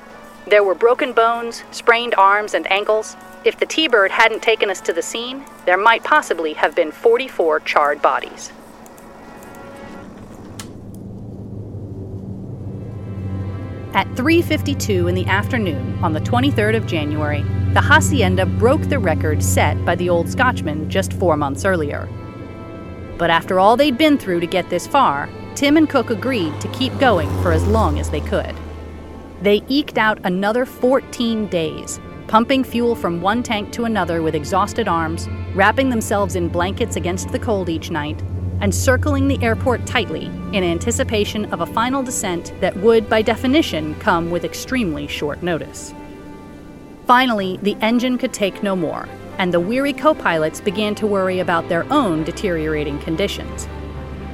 there 0.48 0.64
were 0.64 0.74
broken 0.74 1.12
bones, 1.12 1.62
sprained 1.70 2.14
arms 2.16 2.54
and 2.54 2.70
ankles, 2.70 3.16
if 3.44 3.58
the 3.58 3.66
T 3.66 3.88
Bird 3.88 4.10
hadn't 4.10 4.42
taken 4.42 4.70
us 4.70 4.80
to 4.82 4.92
the 4.92 5.02
scene, 5.02 5.44
there 5.64 5.76
might 5.76 6.02
possibly 6.02 6.54
have 6.54 6.74
been 6.74 6.90
44 6.90 7.60
charred 7.60 8.02
bodies. 8.02 8.52
At 13.94 14.06
3:52 14.16 15.08
in 15.08 15.14
the 15.14 15.26
afternoon 15.26 15.98
on 16.02 16.12
the 16.12 16.20
23rd 16.20 16.76
of 16.76 16.86
January, 16.86 17.44
the 17.72 17.80
hacienda 17.80 18.44
broke 18.46 18.82
the 18.82 18.98
record 18.98 19.42
set 19.42 19.82
by 19.84 19.94
the 19.94 20.08
old 20.08 20.28
Scotchman 20.28 20.88
just 20.88 21.12
4 21.14 21.36
months 21.36 21.64
earlier. 21.64 22.08
But 23.16 23.30
after 23.30 23.58
all 23.58 23.76
they'd 23.76 23.98
been 23.98 24.18
through 24.18 24.40
to 24.40 24.46
get 24.46 24.68
this 24.70 24.86
far, 24.86 25.28
Timm 25.54 25.76
and 25.76 25.88
Cook 25.88 26.10
agreed 26.10 26.60
to 26.60 26.68
keep 26.68 26.96
going 26.98 27.28
for 27.42 27.50
as 27.50 27.66
long 27.66 27.98
as 27.98 28.10
they 28.10 28.20
could. 28.20 28.54
They 29.42 29.62
eked 29.68 29.98
out 29.98 30.18
another 30.24 30.66
14 30.66 31.46
days, 31.46 32.00
pumping 32.26 32.64
fuel 32.64 32.96
from 32.96 33.20
one 33.20 33.42
tank 33.42 33.72
to 33.72 33.84
another 33.84 34.20
with 34.20 34.34
exhausted 34.34 34.88
arms, 34.88 35.28
wrapping 35.54 35.90
themselves 35.90 36.34
in 36.34 36.48
blankets 36.48 36.96
against 36.96 37.30
the 37.30 37.38
cold 37.38 37.68
each 37.68 37.90
night, 37.90 38.20
and 38.60 38.74
circling 38.74 39.28
the 39.28 39.40
airport 39.40 39.86
tightly 39.86 40.26
in 40.52 40.64
anticipation 40.64 41.44
of 41.52 41.60
a 41.60 41.66
final 41.66 42.02
descent 42.02 42.52
that 42.60 42.76
would, 42.78 43.08
by 43.08 43.22
definition, 43.22 43.94
come 43.96 44.30
with 44.30 44.44
extremely 44.44 45.06
short 45.06 45.42
notice. 45.42 45.94
Finally, 47.06 47.58
the 47.62 47.76
engine 47.80 48.18
could 48.18 48.32
take 48.32 48.62
no 48.62 48.74
more, 48.74 49.08
and 49.38 49.54
the 49.54 49.60
weary 49.60 49.92
co 49.92 50.14
pilots 50.14 50.60
began 50.60 50.96
to 50.96 51.06
worry 51.06 51.38
about 51.38 51.68
their 51.68 51.90
own 51.92 52.24
deteriorating 52.24 52.98
conditions. 52.98 53.68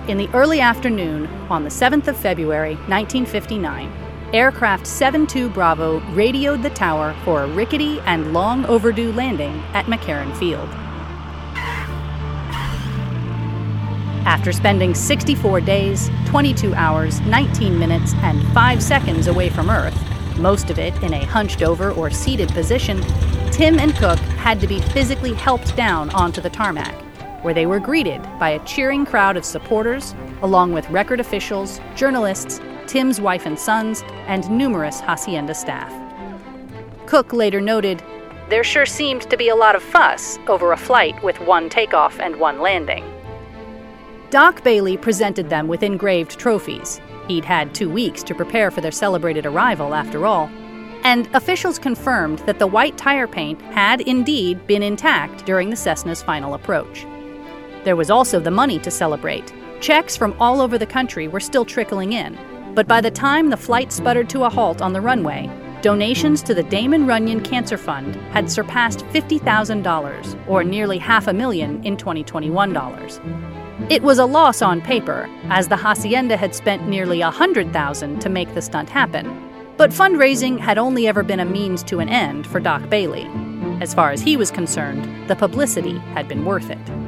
In 0.09 0.17
the 0.17 0.29
early 0.35 0.61
afternoon, 0.61 1.27
on 1.51 1.63
the 1.63 1.71
7th 1.71 2.09
of 2.09 2.17
February, 2.17 2.75
1959, 2.89 4.04
Aircraft 4.35 4.89
72 4.89 5.49
Bravo 5.51 6.01
radioed 6.11 6.61
the 6.61 6.71
tower 6.71 7.15
for 7.25 7.45
a 7.45 7.47
rickety 7.47 8.01
and 8.01 8.33
long 8.33 8.67
overdue 8.67 9.13
landing 9.13 9.63
at 9.75 9.87
McCarran 9.87 10.37
Field. 10.37 10.69
After 14.27 14.51
spending 14.51 14.93
64 14.93 15.61
days, 15.61 16.11
22 16.27 16.75
hours, 16.75 17.21
19 17.21 17.79
minutes, 17.79 18.13
and 18.23 18.43
5 18.53 18.83
seconds 18.83 19.29
away 19.29 19.51
from 19.51 19.71
Earth, 19.71 19.97
most 20.37 20.69
of 20.69 20.81
it 20.81 21.01
in 21.05 21.15
a 21.15 21.25
hunched 21.27 21.63
over 21.63 21.93
or 21.93 22.11
seated 22.11 22.49
position, 22.49 23.01
Timm 23.53 23.79
and 23.79 23.95
Cook 23.95 24.19
had 24.19 24.61
to 24.61 24.67
be 24.67 24.81
physically 24.81 25.35
helped 25.35 25.77
down 25.77 26.11
onto 26.11 26.41
the 26.41 26.51
tarmac, 26.51 27.01
where 27.45 27.55
they 27.55 27.67
were 27.67 27.79
greeted 27.79 28.21
by 28.41 28.51
a 28.51 28.65
cheering 28.65 29.07
crowd 29.07 29.37
of 29.37 29.45
supporters, 29.45 30.13
along 30.43 30.73
with 30.73 30.91
record 30.91 31.21
officials, 31.21 31.81
journalists, 31.95 32.61
Timm's 32.87 33.21
wife 33.21 33.47
and 33.47 33.59
sons, 33.59 34.03
and 34.27 34.49
numerous 34.51 35.01
hacienda 35.01 35.55
staff. 35.55 35.93
Cook 37.07 37.33
later 37.33 37.61
noted, 37.61 38.03
There 38.49 38.65
sure 38.65 38.87
seemed 38.87 39.23
to 39.31 39.37
be 39.37 39.49
a 39.49 39.57
lot 39.57 39.75
of 39.75 39.83
fuss 39.83 40.39
over 40.47 40.73
a 40.73 40.77
flight 40.77 41.23
with 41.23 41.41
one 41.41 41.69
takeoff 41.69 42.19
and 42.21 42.37
one 42.37 42.61
landing. 42.61 43.05
Doc 44.31 44.65
Bailey 44.65 44.97
presented 44.97 45.49
them 45.49 45.69
with 45.69 45.83
engraved 45.83 46.39
trophies. 46.39 47.01
He'd 47.29 47.45
had 47.45 47.75
two 47.75 47.89
weeks 47.89 48.23
to 48.25 48.35
prepare 48.35 48.71
for 48.71 48.81
their 48.81 48.91
celebrated 48.91 49.47
arrival, 49.47 49.95
after 49.95 50.27
all. 50.27 50.51
And 51.05 51.29
officials 51.35 51.79
confirmed 51.79 52.41
that 52.41 52.59
the 52.59 52.67
white 52.67 52.97
tire 52.99 53.29
paint 53.29 53.61
had 53.63 54.01
indeed 54.01 54.67
been 54.67 54.83
intact 54.83 55.45
during 55.45 55.71
the 55.71 55.77
Cessna's 55.77 56.23
final 56.23 56.55
approach. 56.55 57.07
There 57.85 57.97
was 57.97 58.11
also 58.11 58.41
the 58.41 58.51
money 58.51 58.79
to 58.81 58.91
celebrate. 58.91 59.53
Checks 59.81 60.17
from 60.17 60.35
all 60.41 60.61
over 60.63 60.79
the 60.79 60.87
country 60.87 61.29
were 61.29 61.41
still 61.41 61.65
trickling 61.65 62.15
in, 62.15 62.39
but 62.75 62.89
by 62.89 63.01
the 63.01 63.11
time 63.11 63.51
the 63.51 63.57
flight 63.57 63.93
sputtered 63.93 64.29
to 64.31 64.45
a 64.45 64.51
halt 64.51 64.83
on 64.83 64.93
the 64.93 65.01
runway, 65.01 65.49
donations 65.81 66.43
to 66.43 66.55
the 66.55 66.63
Damon 66.63 67.07
Runyon 67.07 67.41
Cancer 67.41 67.77
Fund 67.77 68.17
had 68.33 68.51
surpassed 68.51 69.01
$50,000, 69.07 70.49
or 70.49 70.65
nearly 70.65 70.99
half 70.99 71.27
a 71.27 71.33
million 71.33 71.83
in 71.85 71.97
2021 71.97 72.73
dollars. 72.73 73.21
It 73.91 74.03
was 74.03 74.19
a 74.19 74.25
loss 74.25 74.63
on 74.63 74.81
paper, 74.81 75.29
as 75.51 75.69
the 75.69 75.77
hacienda 75.77 76.37
had 76.37 76.55
spent 76.55 76.89
nearly 76.89 77.21
100,000 77.21 78.19
to 78.21 78.29
make 78.29 78.55
the 78.55 78.63
stunt 78.63 78.89
happen. 78.89 79.27
But 79.77 79.91
fundraising 79.91 80.59
had 80.59 80.79
only 80.79 81.07
ever 81.07 81.23
been 81.23 81.41
a 81.41 81.45
means 81.45 81.83
to 81.85 82.01
an 82.01 82.09
end 82.09 82.47
for 82.47 82.61
Doc 82.61 82.89
Bailey. 82.89 83.29
As 83.83 83.93
far 83.93 84.11
as 84.11 84.23
he 84.23 84.37
was 84.37 84.51
concerned, 84.51 85.29
the 85.29 85.37
publicity 85.37 85.99
had 86.15 86.29
been 86.29 86.45
worth 86.45 86.71
it. 86.71 87.04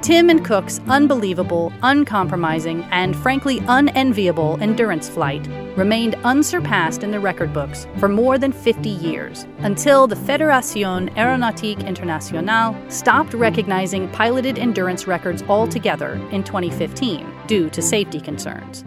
Timm 0.00 0.30
and 0.30 0.44
Cook's 0.44 0.80
unbelievable, 0.88 1.72
uncompromising, 1.82 2.84
and 2.92 3.16
frankly 3.16 3.60
unenviable 3.66 4.56
endurance 4.60 5.08
flight 5.08 5.44
remained 5.76 6.14
unsurpassed 6.22 7.02
in 7.02 7.10
the 7.10 7.18
record 7.18 7.52
books 7.52 7.86
for 7.98 8.08
more 8.08 8.38
than 8.38 8.52
50 8.52 8.88
years, 8.88 9.44
until 9.58 10.06
the 10.06 10.14
Fédération 10.14 11.12
Aéronautique 11.16 11.84
Internationale 11.84 12.76
stopped 12.88 13.34
recognizing 13.34 14.08
piloted 14.10 14.56
endurance 14.56 15.08
records 15.08 15.42
altogether 15.42 16.12
in 16.30 16.44
2015 16.44 17.26
due 17.48 17.68
to 17.68 17.82
safety 17.82 18.20
concerns. 18.20 18.84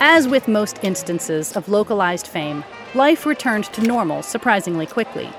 As 0.00 0.26
with 0.26 0.48
most 0.48 0.80
instances 0.82 1.56
of 1.56 1.68
localized 1.68 2.26
fame, 2.26 2.64
life 2.96 3.26
returned 3.26 3.64
to 3.66 3.82
normal 3.82 4.22
surprisingly 4.22 4.86
quickly 4.86 5.30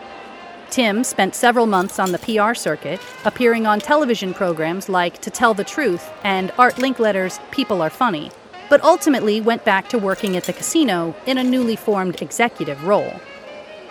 Timm 0.71 1.03
spent 1.03 1.35
several 1.35 1.65
months 1.65 1.99
on 1.99 2.13
the 2.13 2.17
PR 2.19 2.53
circuit, 2.53 3.01
appearing 3.25 3.67
on 3.67 3.81
television 3.81 4.33
programs 4.33 4.87
like 4.87 5.19
To 5.19 5.29
Tell 5.29 5.53
the 5.53 5.65
Truth 5.65 6.09
and 6.23 6.49
Art 6.57 6.75
Linkletter's 6.75 7.41
People 7.51 7.81
Are 7.81 7.89
Funny, 7.89 8.31
but 8.69 8.81
ultimately 8.81 9.41
went 9.41 9.65
back 9.65 9.89
to 9.89 9.97
working 9.97 10.37
at 10.37 10.45
the 10.45 10.53
casino 10.53 11.13
in 11.25 11.37
a 11.37 11.43
newly 11.43 11.75
formed 11.75 12.21
executive 12.21 12.85
role. 12.85 13.19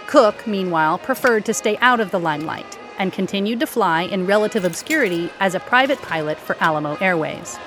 Cook, 0.06 0.46
meanwhile, 0.46 0.96
preferred 0.96 1.44
to 1.44 1.52
stay 1.52 1.76
out 1.82 2.00
of 2.00 2.12
the 2.12 2.18
limelight 2.18 2.78
and 2.98 3.12
continued 3.12 3.60
to 3.60 3.66
fly 3.66 4.04
in 4.04 4.26
relative 4.26 4.64
obscurity 4.64 5.30
as 5.38 5.54
a 5.54 5.60
private 5.60 6.00
pilot 6.00 6.38
for 6.38 6.56
Alamo 6.60 6.96
Airways. 6.96 7.58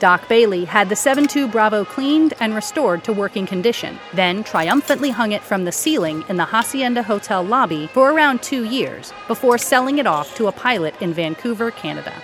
Doc 0.00 0.26
Bailey 0.28 0.64
had 0.64 0.88
the 0.88 0.96
72 0.96 1.46
Bravo 1.48 1.84
cleaned 1.84 2.32
and 2.40 2.54
restored 2.54 3.04
to 3.04 3.12
working 3.12 3.46
condition, 3.46 3.98
then 4.14 4.42
triumphantly 4.42 5.10
hung 5.10 5.32
it 5.32 5.42
from 5.42 5.64
the 5.64 5.72
ceiling 5.72 6.24
in 6.30 6.38
the 6.38 6.46
Hacienda 6.46 7.02
Hotel 7.02 7.44
lobby 7.44 7.86
for 7.88 8.10
around 8.10 8.42
two 8.42 8.64
years 8.64 9.12
before 9.28 9.58
selling 9.58 9.98
it 9.98 10.06
off 10.06 10.34
to 10.36 10.46
a 10.46 10.52
pilot 10.52 10.94
in 11.02 11.12
Vancouver, 11.12 11.70
Canada. 11.70 12.14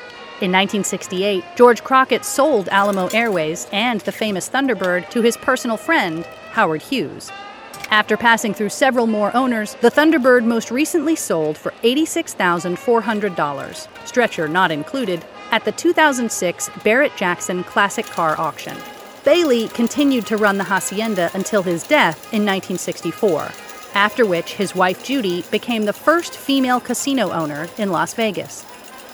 In 0.41 0.51
1968, 0.51 1.45
George 1.55 1.85
Crockett 1.85 2.25
sold 2.25 2.71
Alamo 2.71 3.09
Airways 3.09 3.67
and 3.73 4.01
the 4.01 4.13
famous 4.13 4.49
Thunderbird 4.49 5.11
to 5.11 5.21
his 5.21 5.37
personal 5.37 5.77
friend, 5.77 6.25
Howard 6.53 6.81
Hughes. 6.81 7.31
After 7.91 8.17
passing 8.17 8.55
through 8.55 8.71
several 8.71 9.07
more 9.07 9.37
owners, 9.37 9.75
the 9.83 9.91
Thunderbird 9.91 10.45
most 10.45 10.71
recently 10.71 11.15
sold 11.15 11.59
for 11.59 11.73
$86,400, 11.83 14.07
stretcher 14.07 14.49
not 14.49 14.71
included, 14.71 15.23
at 15.51 15.65
the 15.65 15.73
2006 15.73 16.71
Barrett 16.83 17.17
Jackson 17.17 17.65
Classic 17.65 18.07
Car 18.07 18.39
Auction. 18.39 18.77
Bailey 19.25 19.69
continued 19.69 20.27
to 20.27 20.37
run 20.37 20.59
the 20.59 20.65
hacienda 20.65 21.31
until 21.35 21.63
his 21.63 21.83
death 21.83 22.33
in 22.33 22.45
1964, 22.45 23.51
after 23.95 24.25
which 24.25 24.55
his 24.55 24.75
wife 24.75 25.03
Judy 25.05 25.43
became 25.51 25.85
the 25.85 25.93
first 25.93 26.37
female 26.37 26.79
casino 26.79 27.33
owner 27.33 27.69
in 27.77 27.91
Las 27.91 28.15
Vegas. 28.15 28.65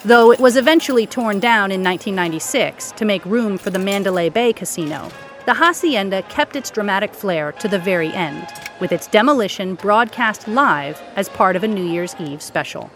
Though 0.04 0.32
it 0.32 0.40
was 0.40 0.56
eventually 0.56 1.06
torn 1.06 1.38
down 1.38 1.70
in 1.70 1.82
1996 1.82 2.92
to 2.92 3.04
make 3.04 3.24
room 3.24 3.56
for 3.56 3.70
the 3.70 3.78
Mandalay 3.78 4.28
Bay 4.28 4.52
Casino, 4.52 5.10
the 5.46 5.54
hacienda 5.54 6.22
kept 6.22 6.56
its 6.56 6.70
dramatic 6.70 7.14
flair 7.14 7.52
to 7.52 7.68
the 7.68 7.78
very 7.78 8.12
end, 8.12 8.46
with 8.80 8.92
its 8.92 9.06
demolition 9.06 9.76
broadcast 9.76 10.46
live 10.46 11.00
as 11.16 11.28
part 11.28 11.56
of 11.56 11.64
a 11.64 11.68
New 11.68 11.84
Year's 11.84 12.14
Eve 12.20 12.42
special. 12.42 12.90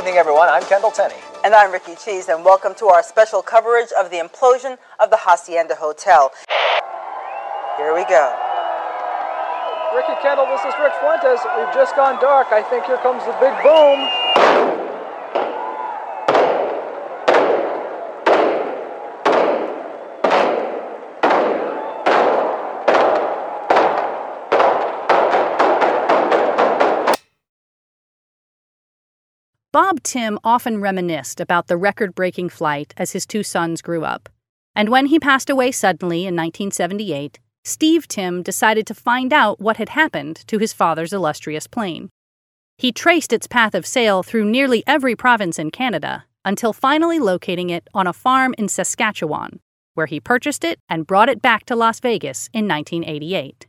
Good 0.00 0.06
evening, 0.06 0.18
everyone. 0.18 0.48
I'm 0.48 0.62
Kendall 0.62 0.90
Tenney. 0.90 1.20
And 1.44 1.52
I'm 1.52 1.70
Ricky 1.70 1.94
Cheese, 1.94 2.30
and 2.30 2.42
welcome 2.42 2.74
to 2.76 2.86
our 2.86 3.02
special 3.02 3.42
coverage 3.42 3.92
of 4.00 4.08
the 4.08 4.16
implosion 4.16 4.78
of 4.98 5.10
the 5.10 5.18
Hacienda 5.18 5.74
Hotel. 5.74 6.32
Here 7.76 7.92
we 7.92 8.08
go. 8.08 8.32
Ricky 9.94 10.16
Kendall, 10.22 10.46
this 10.46 10.64
is 10.64 10.72
Rick 10.80 10.94
Fuentes. 11.00 11.44
We've 11.54 11.74
just 11.74 11.94
gone 11.96 12.18
dark. 12.18 12.46
I 12.48 12.62
think 12.62 12.86
here 12.86 12.96
comes 13.04 13.22
the 13.26 13.36
big 13.44 13.52
boom. 13.60 14.69
Bob 29.72 30.02
Timm 30.02 30.36
often 30.42 30.80
reminisced 30.80 31.38
about 31.38 31.68
the 31.68 31.76
record 31.76 32.12
breaking 32.12 32.48
flight 32.48 32.92
as 32.96 33.12
his 33.12 33.24
two 33.24 33.44
sons 33.44 33.80
grew 33.80 34.04
up. 34.04 34.28
And 34.74 34.88
when 34.88 35.06
he 35.06 35.20
passed 35.20 35.48
away 35.48 35.70
suddenly 35.70 36.22
in 36.22 36.34
1978, 36.34 37.38
Steve 37.62 38.08
Timm 38.08 38.42
decided 38.42 38.84
to 38.88 38.94
find 38.94 39.32
out 39.32 39.60
what 39.60 39.76
had 39.76 39.90
happened 39.90 40.44
to 40.48 40.58
his 40.58 40.72
father's 40.72 41.12
illustrious 41.12 41.68
plane. 41.68 42.10
He 42.78 42.90
traced 42.90 43.32
its 43.32 43.46
path 43.46 43.76
of 43.76 43.86
sale 43.86 44.24
through 44.24 44.50
nearly 44.50 44.82
every 44.88 45.14
province 45.14 45.56
in 45.56 45.70
Canada 45.70 46.24
until 46.44 46.72
finally 46.72 47.20
locating 47.20 47.70
it 47.70 47.86
on 47.94 48.08
a 48.08 48.12
farm 48.12 48.56
in 48.58 48.66
Saskatchewan, 48.66 49.60
where 49.94 50.06
he 50.06 50.18
purchased 50.18 50.64
it 50.64 50.80
and 50.88 51.06
brought 51.06 51.28
it 51.28 51.40
back 51.40 51.64
to 51.66 51.76
Las 51.76 52.00
Vegas 52.00 52.48
in 52.52 52.66
1988. 52.66 53.68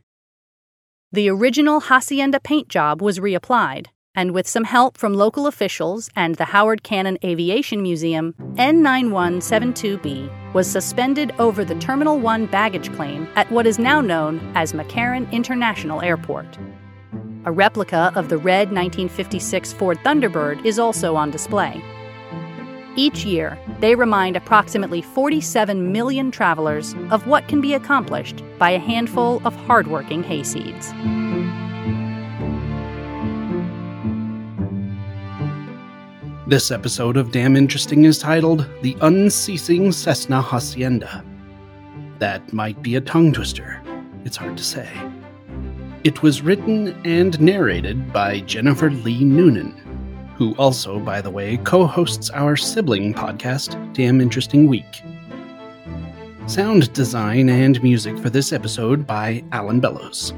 The 1.12 1.28
original 1.28 1.78
Hacienda 1.78 2.40
paint 2.40 2.68
job 2.68 3.00
was 3.00 3.20
reapplied, 3.20 3.86
and 4.14 4.32
with 4.32 4.46
some 4.46 4.64
help 4.64 4.98
from 4.98 5.14
local 5.14 5.46
officials 5.46 6.10
and 6.16 6.34
the 6.34 6.44
Howard 6.46 6.82
Cannon 6.82 7.18
Aviation 7.24 7.82
Museum, 7.82 8.34
N9172B 8.54 10.52
was 10.52 10.70
suspended 10.70 11.32
over 11.38 11.64
the 11.64 11.74
Terminal 11.76 12.18
1 12.18 12.46
baggage 12.46 12.92
claim 12.94 13.26
at 13.36 13.50
what 13.50 13.66
is 13.66 13.78
now 13.78 14.00
known 14.00 14.40
as 14.54 14.72
McCarran 14.72 15.30
International 15.32 16.02
Airport. 16.02 16.58
A 17.44 17.52
replica 17.52 18.12
of 18.14 18.28
the 18.28 18.38
red 18.38 18.70
1956 18.70 19.72
Ford 19.72 19.98
Thunderbird 20.04 20.64
is 20.64 20.78
also 20.78 21.16
on 21.16 21.30
display. 21.30 21.82
Each 22.94 23.24
year, 23.24 23.58
they 23.80 23.94
remind 23.94 24.36
approximately 24.36 25.00
47 25.00 25.92
million 25.92 26.30
travelers 26.30 26.94
of 27.10 27.26
what 27.26 27.48
can 27.48 27.62
be 27.62 27.72
accomplished 27.72 28.42
by 28.58 28.70
a 28.70 28.78
handful 28.78 29.40
of 29.46 29.56
hardworking 29.56 30.22
hayseeds. 30.22 30.92
This 36.44 36.72
episode 36.72 37.16
of 37.16 37.30
Damn 37.30 37.54
Interesting 37.54 38.04
is 38.04 38.18
titled 38.18 38.68
The 38.82 38.96
Unceasing 39.00 39.92
Cessna 39.92 40.42
Hacienda. 40.42 41.24
That 42.18 42.52
might 42.52 42.82
be 42.82 42.96
a 42.96 43.00
tongue 43.00 43.32
twister. 43.32 43.80
It's 44.24 44.36
hard 44.36 44.56
to 44.56 44.64
say. 44.64 44.88
It 46.02 46.22
was 46.22 46.42
written 46.42 47.00
and 47.06 47.40
narrated 47.40 48.12
by 48.12 48.40
Jennifer 48.40 48.90
Lee 48.90 49.22
Noonan, 49.22 49.70
who 50.36 50.52
also, 50.56 50.98
by 50.98 51.20
the 51.20 51.30
way, 51.30 51.58
co 51.58 51.86
hosts 51.86 52.28
our 52.30 52.56
sibling 52.56 53.14
podcast, 53.14 53.94
Damn 53.94 54.20
Interesting 54.20 54.66
Week. 54.66 55.00
Sound 56.46 56.92
design 56.92 57.50
and 57.50 57.80
music 57.84 58.18
for 58.18 58.30
this 58.30 58.52
episode 58.52 59.06
by 59.06 59.44
Alan 59.52 59.78
Bellows. 59.78 60.34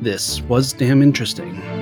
This 0.00 0.40
was 0.42 0.72
Damn 0.72 1.02
Interesting. 1.02 1.75